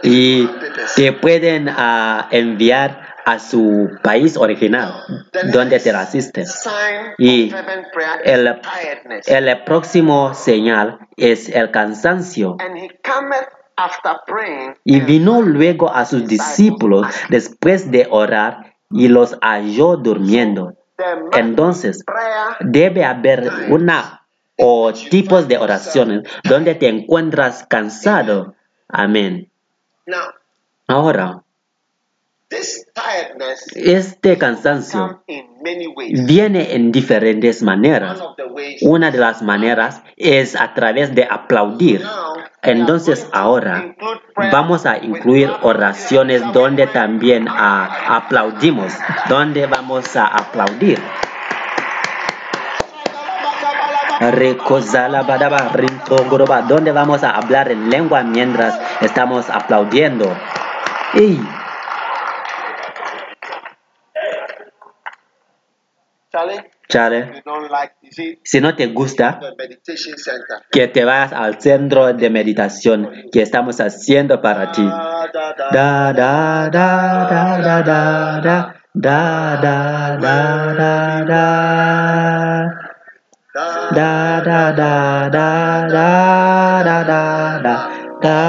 [0.04, 0.50] Y
[0.96, 4.94] te pueden ah, enviar a su país original
[5.52, 6.46] donde te asisten.
[7.18, 7.54] Y
[8.24, 8.60] el,
[9.28, 12.58] el próximo señal es el cansancio.
[12.60, 14.76] and he cometh after praying.
[14.84, 20.79] Y vino luego a sus discípulos después de orar y los halló durmiendo.
[21.34, 22.04] Entonces,
[22.62, 24.26] debe haber una
[24.58, 28.56] o tipos de oraciones donde te encuentras cansado.
[28.88, 29.52] Amén.
[30.88, 31.44] Ahora,
[33.76, 35.24] Este cansancio
[36.26, 38.20] viene en diferentes maneras.
[38.82, 42.04] Una de las maneras es a través de aplaudir.
[42.64, 43.96] Entonces ahora
[44.52, 48.94] vamos a incluir oraciones donde también aplaudimos,
[49.30, 51.00] donde vamos a aplaudir.
[56.68, 60.36] Donde vamos a hablar en lengua mientras estamos aplaudiendo.
[61.14, 61.40] ¡Ey!
[66.32, 69.40] Chale, like see si no te gusta,
[70.72, 74.84] que te vayas al centro de meditación que estamos haciendo para ti.
[74.84, 76.70] Da, da, Da da.
[76.70, 82.80] da da da da da da da da da da
[83.52, 87.90] Da, da da da da da da da da
[88.22, 88.49] da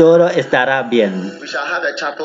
[0.00, 1.38] todo estará bien.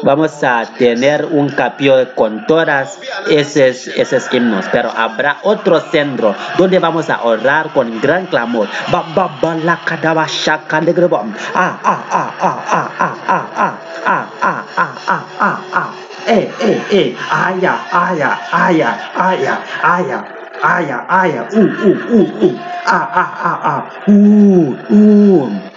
[0.04, 2.98] Vamos a tener un capítulo con todas
[3.30, 8.70] esos, esos himnos, pero habrá otro centro donde vamos a orar con gran clamor.
[8.94, 9.74] Ba, ba, ba, la.
[9.76, 9.82] Ah,
[11.84, 12.90] ah, ah, ah, ah, ah,
[13.28, 13.46] ah, ah,
[14.06, 15.92] ah, ah, ah, ah, ah, ah.
[16.28, 17.16] Eh, eh, eh,
[21.52, 22.56] uh, uh, uh, uh,
[22.88, 25.75] ah, ah, ah, ah, uh, uh.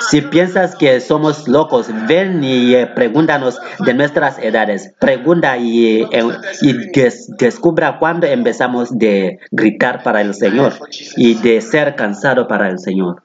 [0.00, 4.94] Si piensas que somos locos, ven y eh, pregúntanos de nuestras edades.
[5.00, 10.74] Pregunta y, eh, descubra cuándo empezamos de gritar para el Señor
[11.16, 13.22] y de ser cansado para el Señor.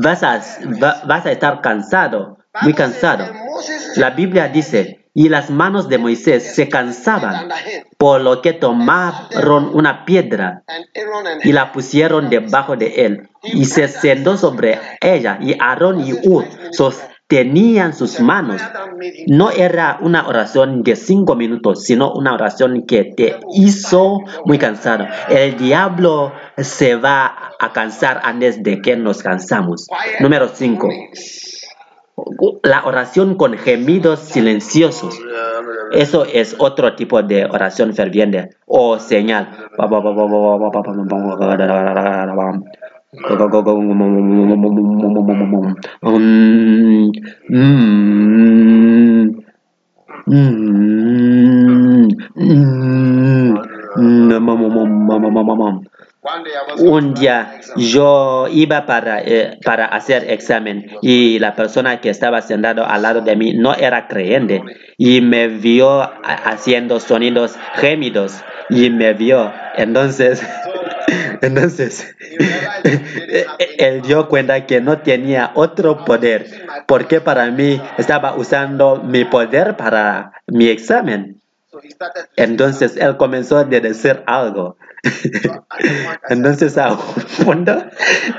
[0.00, 3.24] Vas a, estar cansado, muy cansado.
[3.96, 7.48] La Biblia dice, y las manos de Moisés se cansaban,
[7.98, 10.64] por lo que tomaron una piedra
[11.44, 16.46] y la pusieron debajo de él y se sentó sobre ella y Aarón y Ur
[16.70, 18.62] sostenían sus manos.
[19.26, 25.06] No era una oración de cinco minutos, sino una oración que te hizo muy cansado.
[25.28, 29.88] El diablo se va a cansar antes de que nos cansamos.
[30.20, 30.88] Número cinco.
[32.62, 35.18] La oración con gemidos silenciosos.
[35.92, 39.68] Eso es otro tipo de oración ferviente o señal.
[56.78, 62.86] Un día yo iba para, eh, para hacer examen y la persona que estaba sentado
[62.86, 64.62] al lado de mí no era creyente
[64.96, 69.52] y me vio ha- haciendo sonidos gemidos y me vio.
[69.76, 70.40] Entonces,
[71.42, 72.14] entonces,
[73.78, 76.46] él dio cuenta que no tenía otro poder
[76.86, 81.41] porque para mí estaba usando mi poder para mi examen.
[82.36, 84.76] Entonces él comenzó a decir algo.
[86.28, 86.96] Entonces a
[87.44, 87.84] punto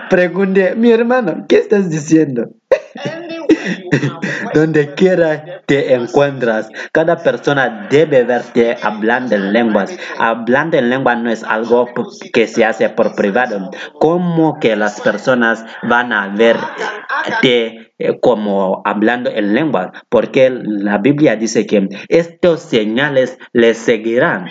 [0.09, 2.49] pregunté, mi hermano, ¿qué estás diciendo?
[4.53, 9.97] Donde quiera te encuentras, cada persona debe verte hablando en lenguas.
[10.17, 11.89] Hablando en lengua no es algo
[12.33, 13.71] que se hace por privado.
[13.99, 19.93] ¿Cómo que las personas van a verte como hablando en lengua?
[20.09, 24.49] Porque la Biblia dice que estos señales les seguirán.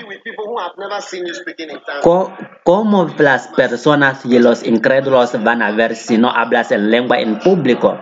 [2.64, 7.38] ¿Cómo las personas y los incrédulos van a ver si no hablas en lengua en
[7.38, 7.99] público?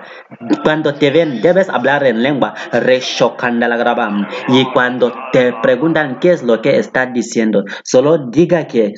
[0.63, 4.27] Cuando te ven, debes hablar en lengua, grabam.
[4.49, 8.93] Y cuando te preguntan qué es lo que estás diciendo, solo diga que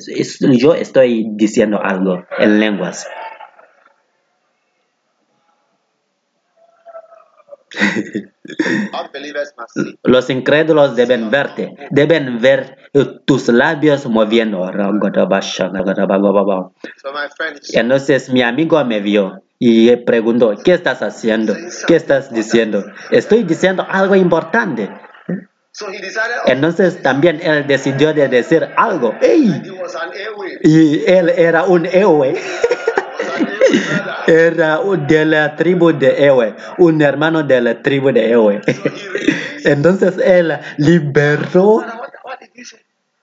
[0.59, 3.07] yo estoy diciendo algo en lenguas.
[10.03, 12.77] Los incrédulos deben verte, deben ver
[13.25, 14.61] tus labios moviendo.
[14.61, 14.71] So
[17.11, 21.55] my friend, Entonces mi amigo me vio y preguntó, ¿qué estás haciendo?
[21.87, 22.83] ¿Qué estás diciendo?
[23.11, 24.89] Estoy diciendo algo importante.
[25.71, 29.15] so he decided oh, Entonces también él decidió de decir algo.
[29.21, 29.61] ¡Ey!
[30.63, 32.35] Y él era un héroe.
[34.27, 38.61] Era de la tribu de Ewe, un hermano de la tribu de Ewe.
[39.65, 41.83] Entonces él liberó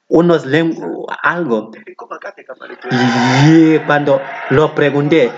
[0.08, 0.44] unos
[1.22, 1.70] algo.
[2.90, 4.20] Y cuando
[4.50, 5.30] lo pregunté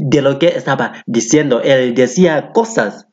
[0.00, 3.06] de lo que estaba diciendo, él decía cosas.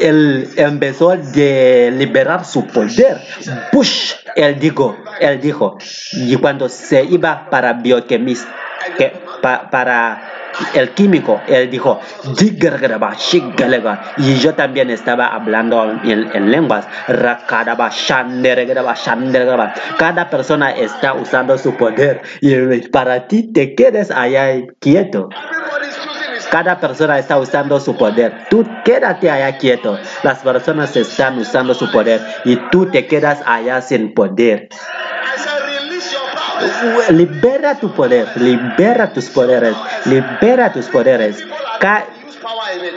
[0.00, 3.18] Él empezó a liberar su poder.
[3.72, 5.78] Push, él dijo, él dijo.
[6.12, 8.42] Y cuando se iba para bioquímica,
[8.98, 10.32] que, pa- para
[10.74, 12.00] el químico, él dijo,
[14.16, 16.86] y yo también estaba hablando en, en lenguas.
[19.98, 24.48] Cada persona está usando su poder y para ti te quedes allá
[24.80, 25.28] quieto.
[26.50, 28.46] Cada persona está usando su poder.
[28.50, 29.98] Tú quédate allá quieto.
[30.22, 34.68] Las personas están usando su poder y tú te quedas allá sin poder.
[37.10, 39.76] Libera tu poder, libera tus poderes,
[40.06, 41.44] libera tus poderes.
[41.80, 42.06] Ca-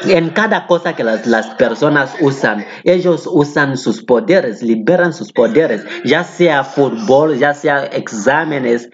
[0.06, 5.86] en cada cosa que las, las personas usan, ellos usan sus poderes, liberan sus poderes,
[6.06, 8.89] ya sea fútbol, ya sea exámenes,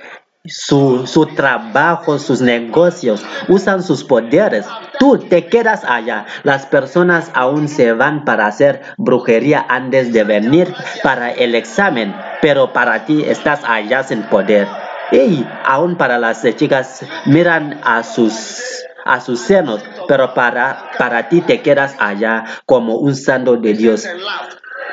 [0.48, 4.66] su, su trabajo, sus negocios, usan sus poderes.
[5.00, 6.26] Tú te quedas allá.
[6.43, 10.74] Las personas aún se van para hacer brujería antes de venir
[11.04, 14.68] para el examen, pero para ti estás allá sin poder.
[15.12, 21.41] Y aún para las chicas miran a sus a sus senos, pero para, para ti
[21.41, 24.04] te quedas allá como un santo de Dios.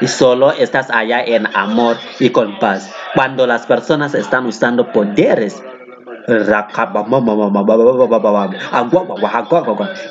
[0.00, 2.92] Y solo estás allá en amor y con paz.
[3.14, 5.62] Cuando las personas están usando poderes,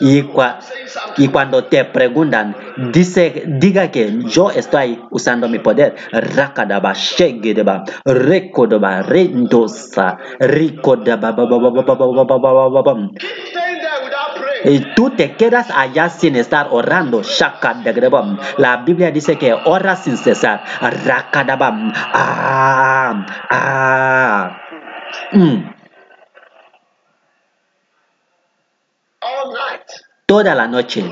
[0.02, 0.26] y,
[1.18, 2.56] y cuando te preguntan,
[2.92, 5.96] dice, diga que yo estoy usando mi poder.
[6.12, 6.94] Rakadaba,
[14.64, 17.24] Y tú te quedas allá sin estar orando.
[17.24, 18.40] Shakadagrebam.
[18.58, 20.64] La Biblia dice que ora sin cesar.
[20.82, 21.92] Rakadabam.
[21.96, 24.58] Ah, ah.
[25.32, 25.82] Mm.
[30.26, 31.04] Toda la noche,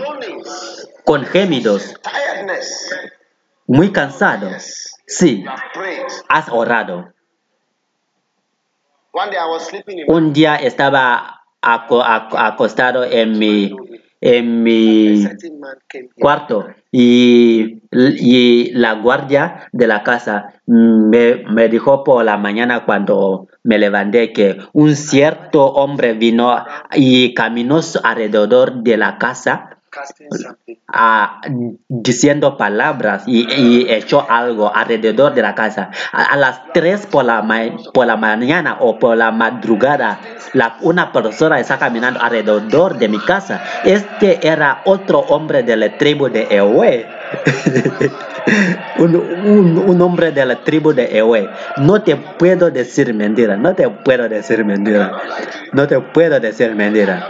[1.04, 1.94] con gemidos,
[3.68, 4.50] muy cansado.
[5.06, 5.44] Sí,
[6.30, 7.12] has orado.
[10.08, 13.72] Un día estaba aco- aco- acostado en mi,
[14.22, 15.24] en mi
[16.20, 23.48] cuarto y, y la guardia de la casa me, me dijo por la mañana cuando
[23.64, 26.64] me levanté que un cierto hombre vino
[26.96, 29.79] y caminó alrededor de la casa
[30.88, 31.42] ah,
[31.88, 35.92] diciendo palabras y, y echó algo alrededor de la casa.
[36.12, 40.20] A, a las 3 por la, ma- por la mañana o por la madrugada,
[40.54, 43.62] la, una persona está caminando alrededor de mi casa.
[43.84, 47.08] Este era otro hombre de la tribu de Ewe.
[49.00, 49.16] un,
[49.88, 51.50] un, hombre de la tribu de Ewe.
[51.78, 55.12] No te puedo decir mentira, no te puedo decir mentira.
[55.74, 57.30] No te puedo decir mentira.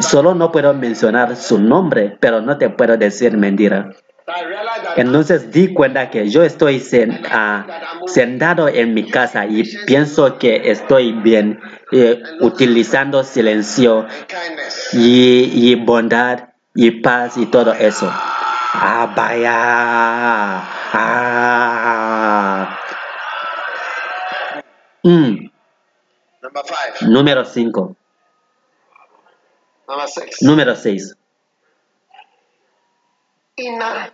[0.00, 3.90] Solo no puedo mencionar su nombre, pero no te puedo decir mentira.
[4.96, 6.82] Entonces di cuenta que yo estoy
[7.30, 7.64] ah,
[8.06, 11.60] sentado en mi casa y pienso que estoy bien
[11.92, 14.06] eh, utilizando silencio
[14.92, 18.12] y, y bondad y paz y todo eso.
[18.74, 20.62] Ah, vaya.
[20.92, 22.78] Ah.
[25.04, 25.50] Mm,
[26.42, 27.08] Number five.
[27.10, 27.96] número 5.
[29.88, 30.42] Number six.
[30.42, 31.16] Número 6.
[33.56, 34.12] Inner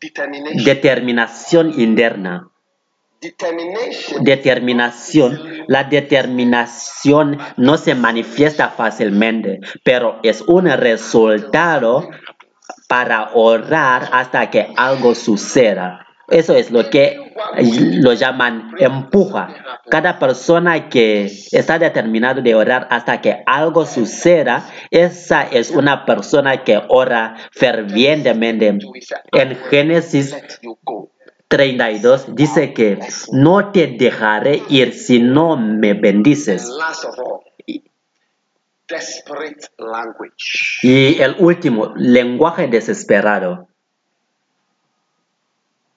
[0.00, 0.64] determination.
[0.64, 2.48] Determinación interna.
[3.20, 4.22] determination.
[4.24, 5.64] Determinación.
[5.68, 12.10] La determinación no se manifiesta fácilmente, pero es un resultado
[12.92, 16.06] para orar hasta que algo suceda.
[16.28, 17.32] Eso es lo que
[18.02, 19.48] lo llaman empuja.
[19.88, 26.64] Cada persona que está determinado de orar hasta que algo suceda, esa es una persona
[26.64, 28.78] que ora fervientemente.
[29.32, 31.08] En Génesis Let you go.
[31.48, 32.98] 32 dice que
[33.32, 36.70] no te dejaré ir si no me bendices.
[38.92, 40.80] Desperate language.
[40.82, 43.68] Y el último, lenguaje desesperado.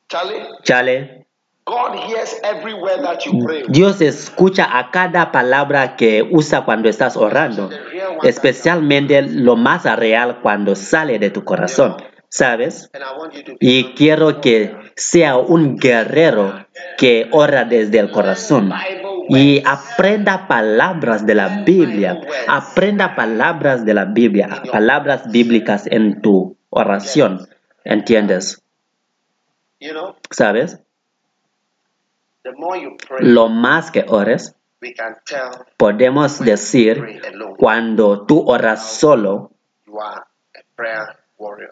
[0.07, 1.25] Charlie, Chale,
[1.65, 3.63] God hears every word that you pray.
[3.67, 7.69] Dios escucha a cada palabra que usa cuando estás orando,
[8.21, 11.97] especialmente lo más real cuando sale de tu corazón,
[12.29, 12.91] ¿sabes?
[13.59, 16.67] Y quiero que sea un guerrero
[16.99, 18.71] que ora desde el corazón.
[19.30, 22.21] Y aprenda palabras de la Biblia.
[22.47, 27.47] Aprenda palabras de la Biblia, palabras bíblicas en tu oración.
[27.84, 28.63] ¿Entiendes?
[30.30, 30.80] ¿Sabes?
[33.19, 34.55] Lo más que ores,
[35.78, 37.21] podemos decir
[37.57, 39.51] cuando tú oras solo,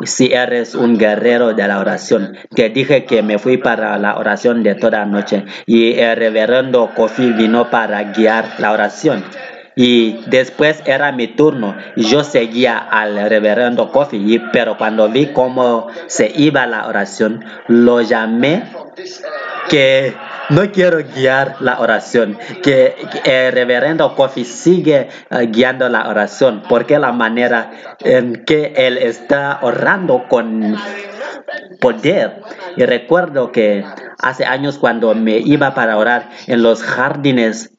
[0.06, 2.36] Si eres un guerrero de la oración.
[2.54, 7.32] Te dije que me fui para la oración de toda noche y el reverendo Kofi
[7.32, 9.24] vino para guiar la oración.
[9.76, 16.32] Y después era mi turno yo seguía al reverendo Kofi, pero cuando vi cómo se
[16.36, 18.64] iba la oración, lo llamé
[19.70, 20.14] que
[20.50, 27.00] no quiero guiar la oración, que el reverendo Kofi sigue eh, guiando la oración, porque
[27.00, 30.76] la manera en que él está orando con
[31.80, 32.42] poder.
[32.78, 33.84] Y recuerdo que
[34.20, 37.73] hace años cuando me iba para orar en los jardines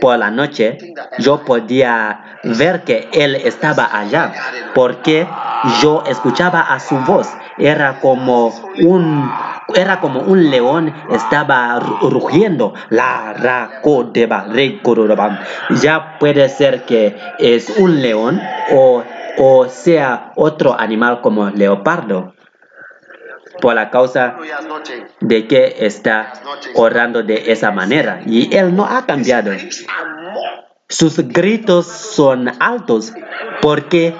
[0.00, 0.78] por la noche,
[1.18, 4.32] yo podía ver que él estaba allá,
[4.74, 5.26] porque
[5.82, 7.28] yo escuchaba a su voz.
[7.56, 8.48] Era como
[8.82, 9.30] un,
[9.74, 12.74] era como un león estaba ru- rugiendo.
[12.90, 15.38] La ra ko deba, re kororobam.
[15.82, 18.40] Ya puede ser que es un león
[18.72, 19.02] o,
[19.38, 22.34] o sea otro animal como leopardo.
[23.60, 24.36] Por la causa
[25.20, 26.32] de que está
[26.74, 28.20] orando de esa manera.
[28.26, 29.52] Y él no ha cambiado.
[30.88, 33.12] Sus gritos son altos
[33.62, 34.14] porque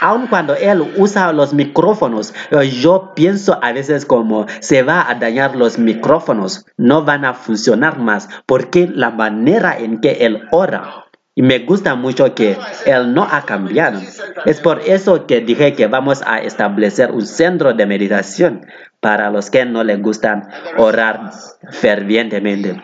[0.00, 2.34] aun cuando él usa los micrófonos,
[2.80, 7.98] yo pienso a veces como se va a dañar los micrófonos, no van a funcionar
[7.98, 11.01] más porque la manera en que él ora.
[11.34, 14.00] Y me gusta mucho que él no ha cambiado.
[14.44, 18.66] Es por eso que dije que vamos a establecer un centro de meditación
[19.00, 20.42] para los que no les gustan
[20.76, 21.30] orar
[21.70, 22.82] fervientemente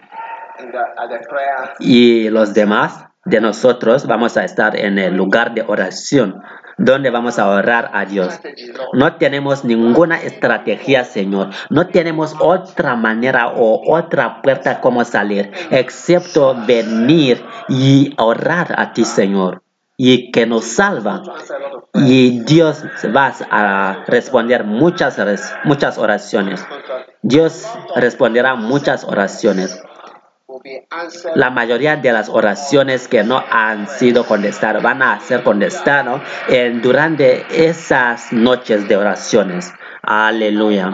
[1.79, 6.41] y los demás de nosotros vamos a estar en el lugar de oración
[6.79, 8.41] donde vamos a orar a Dios.
[8.93, 11.51] No tenemos ninguna estrategia, Señor.
[11.69, 19.05] No tenemos otra manera o otra puerta como salir, excepto venir y orar a ti,
[19.05, 19.63] Señor.
[19.97, 21.23] Y que nos salva.
[21.95, 25.19] Y Dios va a responder muchas,
[25.65, 26.65] muchas oraciones.
[27.23, 27.67] Dios
[27.97, 29.83] responderá muchas oraciones.
[31.35, 36.83] La mayoría de las oraciones que no han sido contestadas van a ser contestadas en,
[36.83, 39.73] durante esas noches de oraciones.
[40.03, 40.93] Aleluya.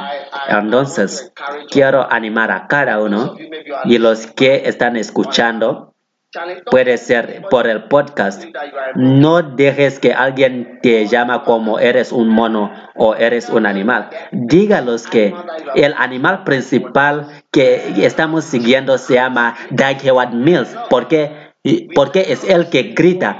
[0.49, 1.33] Entonces,
[1.71, 3.37] quiero animar a cada uno
[3.85, 5.94] y los que están escuchando,
[6.71, 8.45] puede ser por el podcast,
[8.95, 14.11] no dejes que alguien te llama como eres un mono o eres un animal.
[14.33, 15.35] Dígalos que
[15.75, 20.75] el animal principal que estamos siguiendo se llama Dag Heward Mills.
[20.91, 21.53] porque
[21.95, 23.39] Porque es el que grita.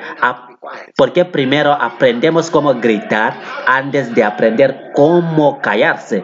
[0.97, 3.35] Porque primero aprendemos cómo gritar
[3.67, 6.23] antes de aprender cómo callarse.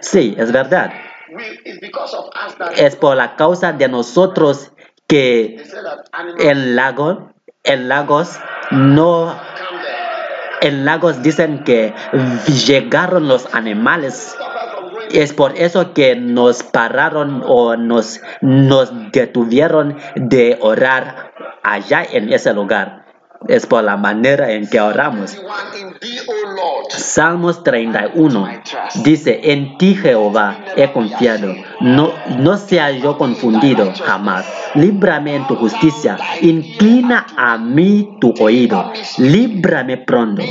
[0.00, 0.92] Sí, es verdad.
[2.76, 4.72] Es por la causa de nosotros
[5.12, 5.62] que
[6.38, 7.34] en lago,
[7.64, 8.40] en lagos
[8.70, 9.38] no
[10.62, 11.92] en lagos dicen que
[12.66, 14.34] llegaron los animales
[15.10, 22.54] es por eso que nos pararon o nos, nos detuvieron de orar allá en ese
[22.54, 23.01] lugar.
[23.48, 25.34] Es por la manera en que oramos.
[25.34, 26.90] 21 in thee, O Lord.
[26.90, 28.48] Salmos 31
[29.02, 34.46] dice, en ti Jehová he confiado, no, no sea yo confundido jamás.
[34.74, 40.42] Líbrame en tu justicia, inclina a mí tu oído, líbrame pronto.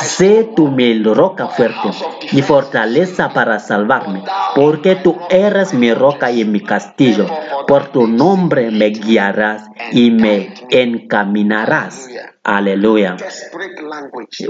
[0.00, 1.90] Sé tu mi roca fuerte,
[2.32, 4.22] mi fortaleza para salvarme,
[4.54, 7.26] porque tú eres mi roca y mi castillo.
[7.66, 12.08] Por tu nombre me guiarás y me encaminarás.
[12.44, 13.16] Aleluya.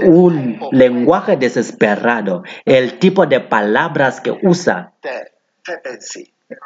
[0.03, 4.91] Un lenguaje desesperado, el tipo de palabras que usa,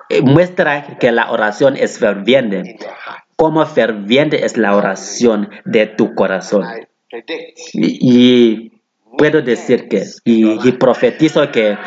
[0.09, 2.77] eh, muestra que la oración es ferviente.
[3.35, 6.65] Como ferviente es la oración de tu corazón.
[7.73, 8.78] Y
[9.19, 11.77] puedo decir que, y, y profetizo que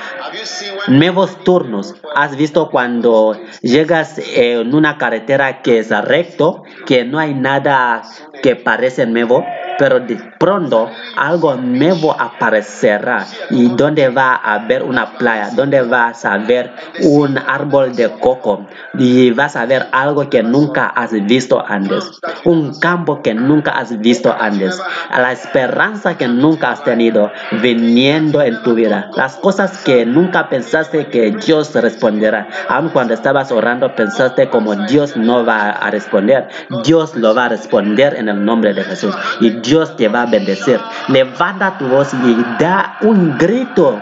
[0.87, 7.35] nuevos turnos, ¿has visto cuando llegas en una carretera que es recto, que no hay
[7.35, 8.03] nada
[8.43, 9.45] que parece nuevo?
[9.79, 13.27] Pero de pronto algo nuevo aparecerá.
[13.51, 18.67] Y donde va a haber una playa, donde vas a ver un árbol de coco
[18.99, 23.99] y vas a ver algo que nunca has visto antes, un campo que nunca has
[24.01, 27.31] visto antes, la esperanza que nunca has tenido
[27.63, 33.53] viniendo en tu vida, las cosas que nunca pensaste que Dios responderá, aun cuando estabas
[33.53, 36.49] orando pensaste como Dios no va a responder,
[36.85, 39.15] Dios lo va a responder en el nombre de Jesús.
[39.41, 40.81] Y Dios te va a bendecir.
[41.09, 44.01] Levanta tu voz y da un grito,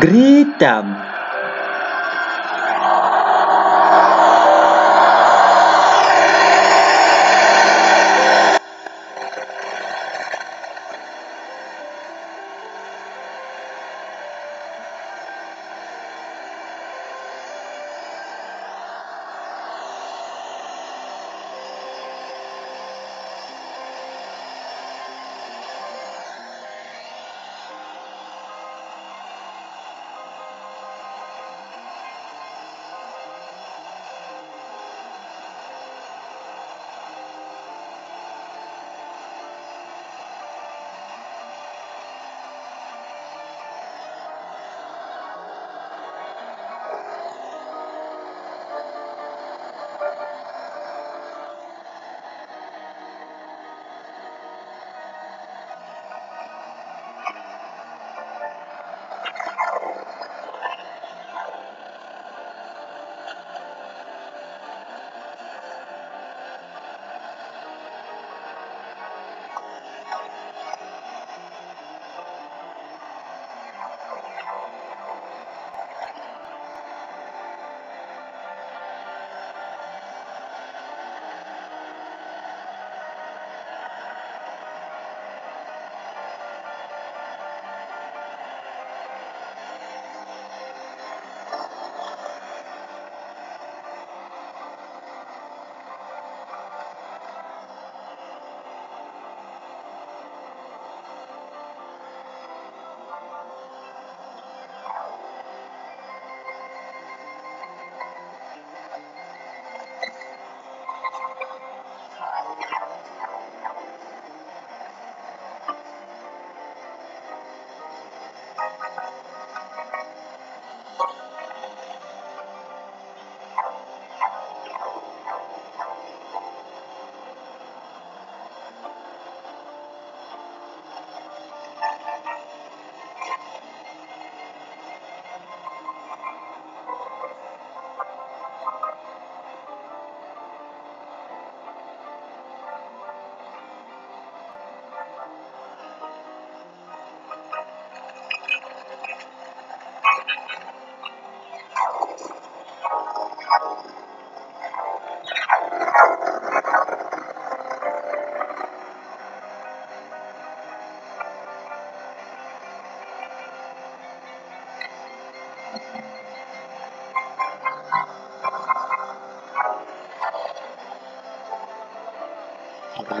[0.00, 1.17] grita.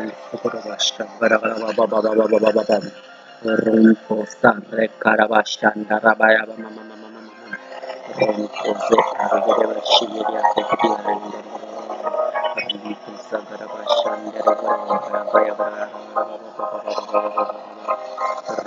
[0.08, 2.80] ね、心がした、ガラガラバババババババババ。
[3.44, 7.58] Ronco sangre carabashanda rabaya mama mama mama mama.
[8.18, 11.40] Ronco se carabere shigeria se kira rinda.
[12.56, 14.76] Ronco sa carabashanda rabaya
[15.12, 15.88] rabaya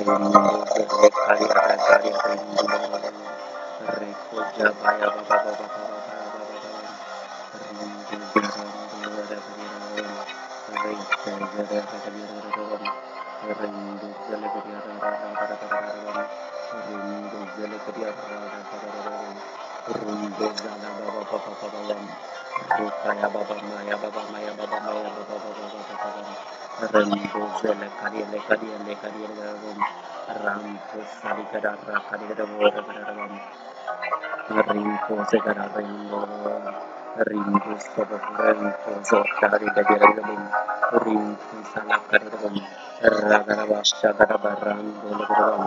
[0.07, 3.13] Ronco se carabashanda rabaya rabaya.
[3.87, 5.90] Ronco jabaya baba baba baba.
[18.01, 18.17] Rambo
[27.61, 29.79] zele kariyele kariyele kariyele rom
[30.43, 33.33] Rambo sari kara ra kari kara ro ra kara rom
[34.67, 36.19] Rimbo se kara Rimbo
[37.29, 38.17] Rimbo se kara
[38.51, 40.43] Rimbo zo kari kara ra rom
[41.05, 42.55] Rimbo sala kara rom
[43.29, 45.65] Ra kara vasha kara ra Rambo ra rom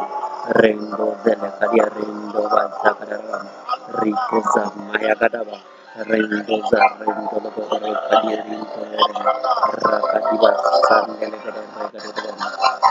[0.48, 3.50] Rengo Zelekaria Rendo Valsa Kadarama
[4.02, 5.56] Rico Zamaya Kadaba
[6.04, 8.82] Rendo Zarendo Lobo Rekaria Rico
[9.80, 10.50] Rakadiba
[10.88, 12.36] Sangele Kadaba Kadaba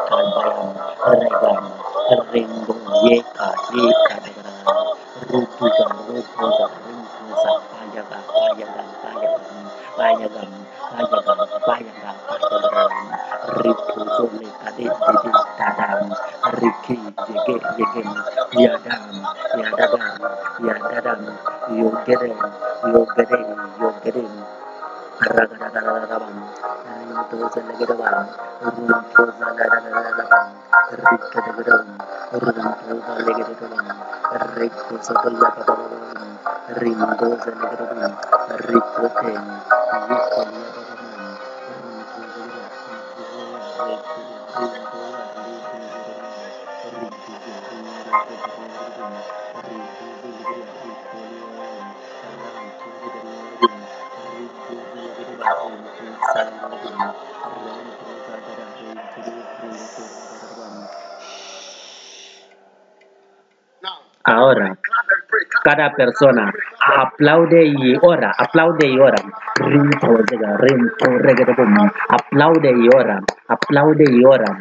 [1.01, 1.65] Regan,
[2.29, 3.73] Rendong YKD,
[4.05, 4.57] Kaderan,
[5.33, 9.43] Rudu Gam, Rudu Gam, Rudu Sam, Payagan, Payagan, Payagan,
[9.97, 10.51] Payagan,
[10.93, 12.97] Payagan, Payagan, Payagan,
[13.65, 16.01] Ribu Sule, Kade, Dede, Dadam,
[16.61, 18.03] Riki, Jege, Jege,
[18.61, 19.03] Yadam,
[19.57, 20.05] Yadadam,
[20.61, 21.21] Yadadam,
[21.81, 22.37] Yogeren,
[22.93, 23.47] Yogeren,
[23.81, 24.33] Yogeren,
[25.21, 26.35] Ragadadadadadam,
[26.85, 28.27] Nantu Sele Gedabam,
[28.61, 30.47] Rudu Zalagadagadabam,
[30.91, 31.87] Rikadagaram,
[32.33, 33.87] Runtuha Legadagaram,
[34.57, 36.39] Rikusa Palagadagaram,
[36.79, 38.13] Rindoza Legadagaram,
[38.67, 39.43] Rikoten,
[40.09, 40.57] Yikalagaram,
[59.61, 60.30] Thank you.
[64.23, 64.77] Ahora,
[65.63, 66.51] cada persona
[66.97, 69.15] aplaude y ora, aplaude y ora.
[69.55, 71.89] Rinto, zega, rinto, reggae, bum.
[72.09, 74.57] Aplaude y ora, aplaude y ora.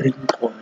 [0.00, 0.54] rincuore,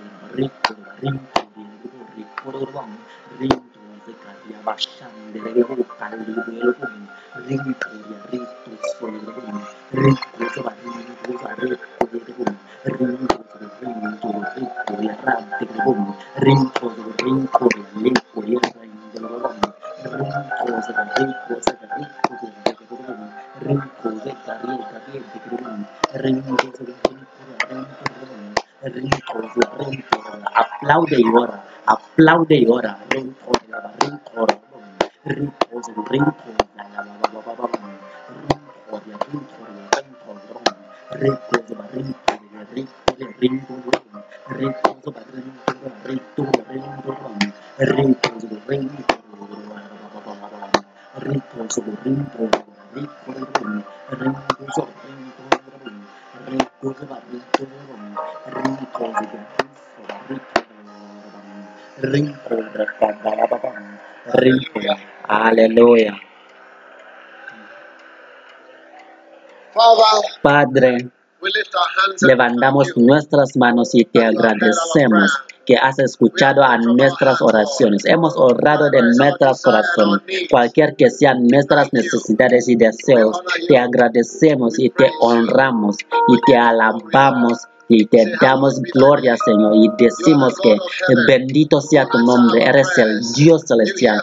[16.35, 18.80] rincuore, rincuore, rincuore,
[26.15, 26.57] rinto,
[28.83, 31.51] barrito, ron.
[31.87, 32.97] Aplaude y ora.
[64.43, 64.97] Y ora.
[65.29, 66.19] Aleluya.
[70.43, 71.09] Padre,
[72.23, 78.05] levantamos nuestras manos y te agradecemos que has escuchado a nuestras oraciones.
[78.05, 83.41] Hemos orado de nuestras corazones, cualquier que sean nuestras necesidades y deseos.
[83.69, 85.97] Te agradecemos y te honramos
[86.27, 90.77] y te alabamos y te damos gloria, Señor, y decimos que
[91.27, 94.23] bendito sea tu nombre, eres el Dios celestial.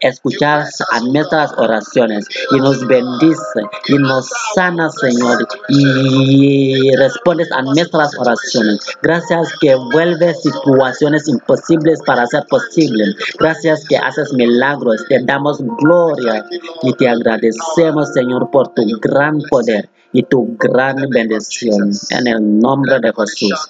[0.00, 8.18] Escuchas a nuestras oraciones y nos bendice y nos sana, Señor, y respondes a nuestras
[8.18, 8.78] oraciones.
[9.02, 13.14] Gracias que vuelves situaciones imposibles para ser posibles.
[13.38, 15.04] Gracias que haces milagros.
[15.10, 16.44] Te damos gloria
[16.82, 23.00] y te agradecemos, Señor, por tu gran poder y tu gran bendición en el nombre
[23.00, 23.68] de Jesús.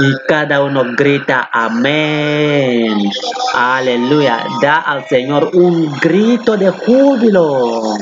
[0.00, 3.10] Y cada uno grita amén.
[3.54, 4.44] Aleluya.
[4.60, 7.96] Da al Señor un grito de júbilo.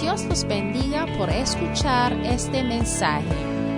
[0.00, 3.24] Dios los bendiga por escuchar este mensaje.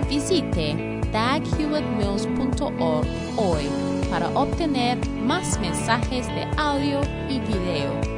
[0.09, 3.07] Visite daghewittmills.org
[3.37, 3.69] hoy
[4.11, 8.18] para obtener más mensajes de audio y video,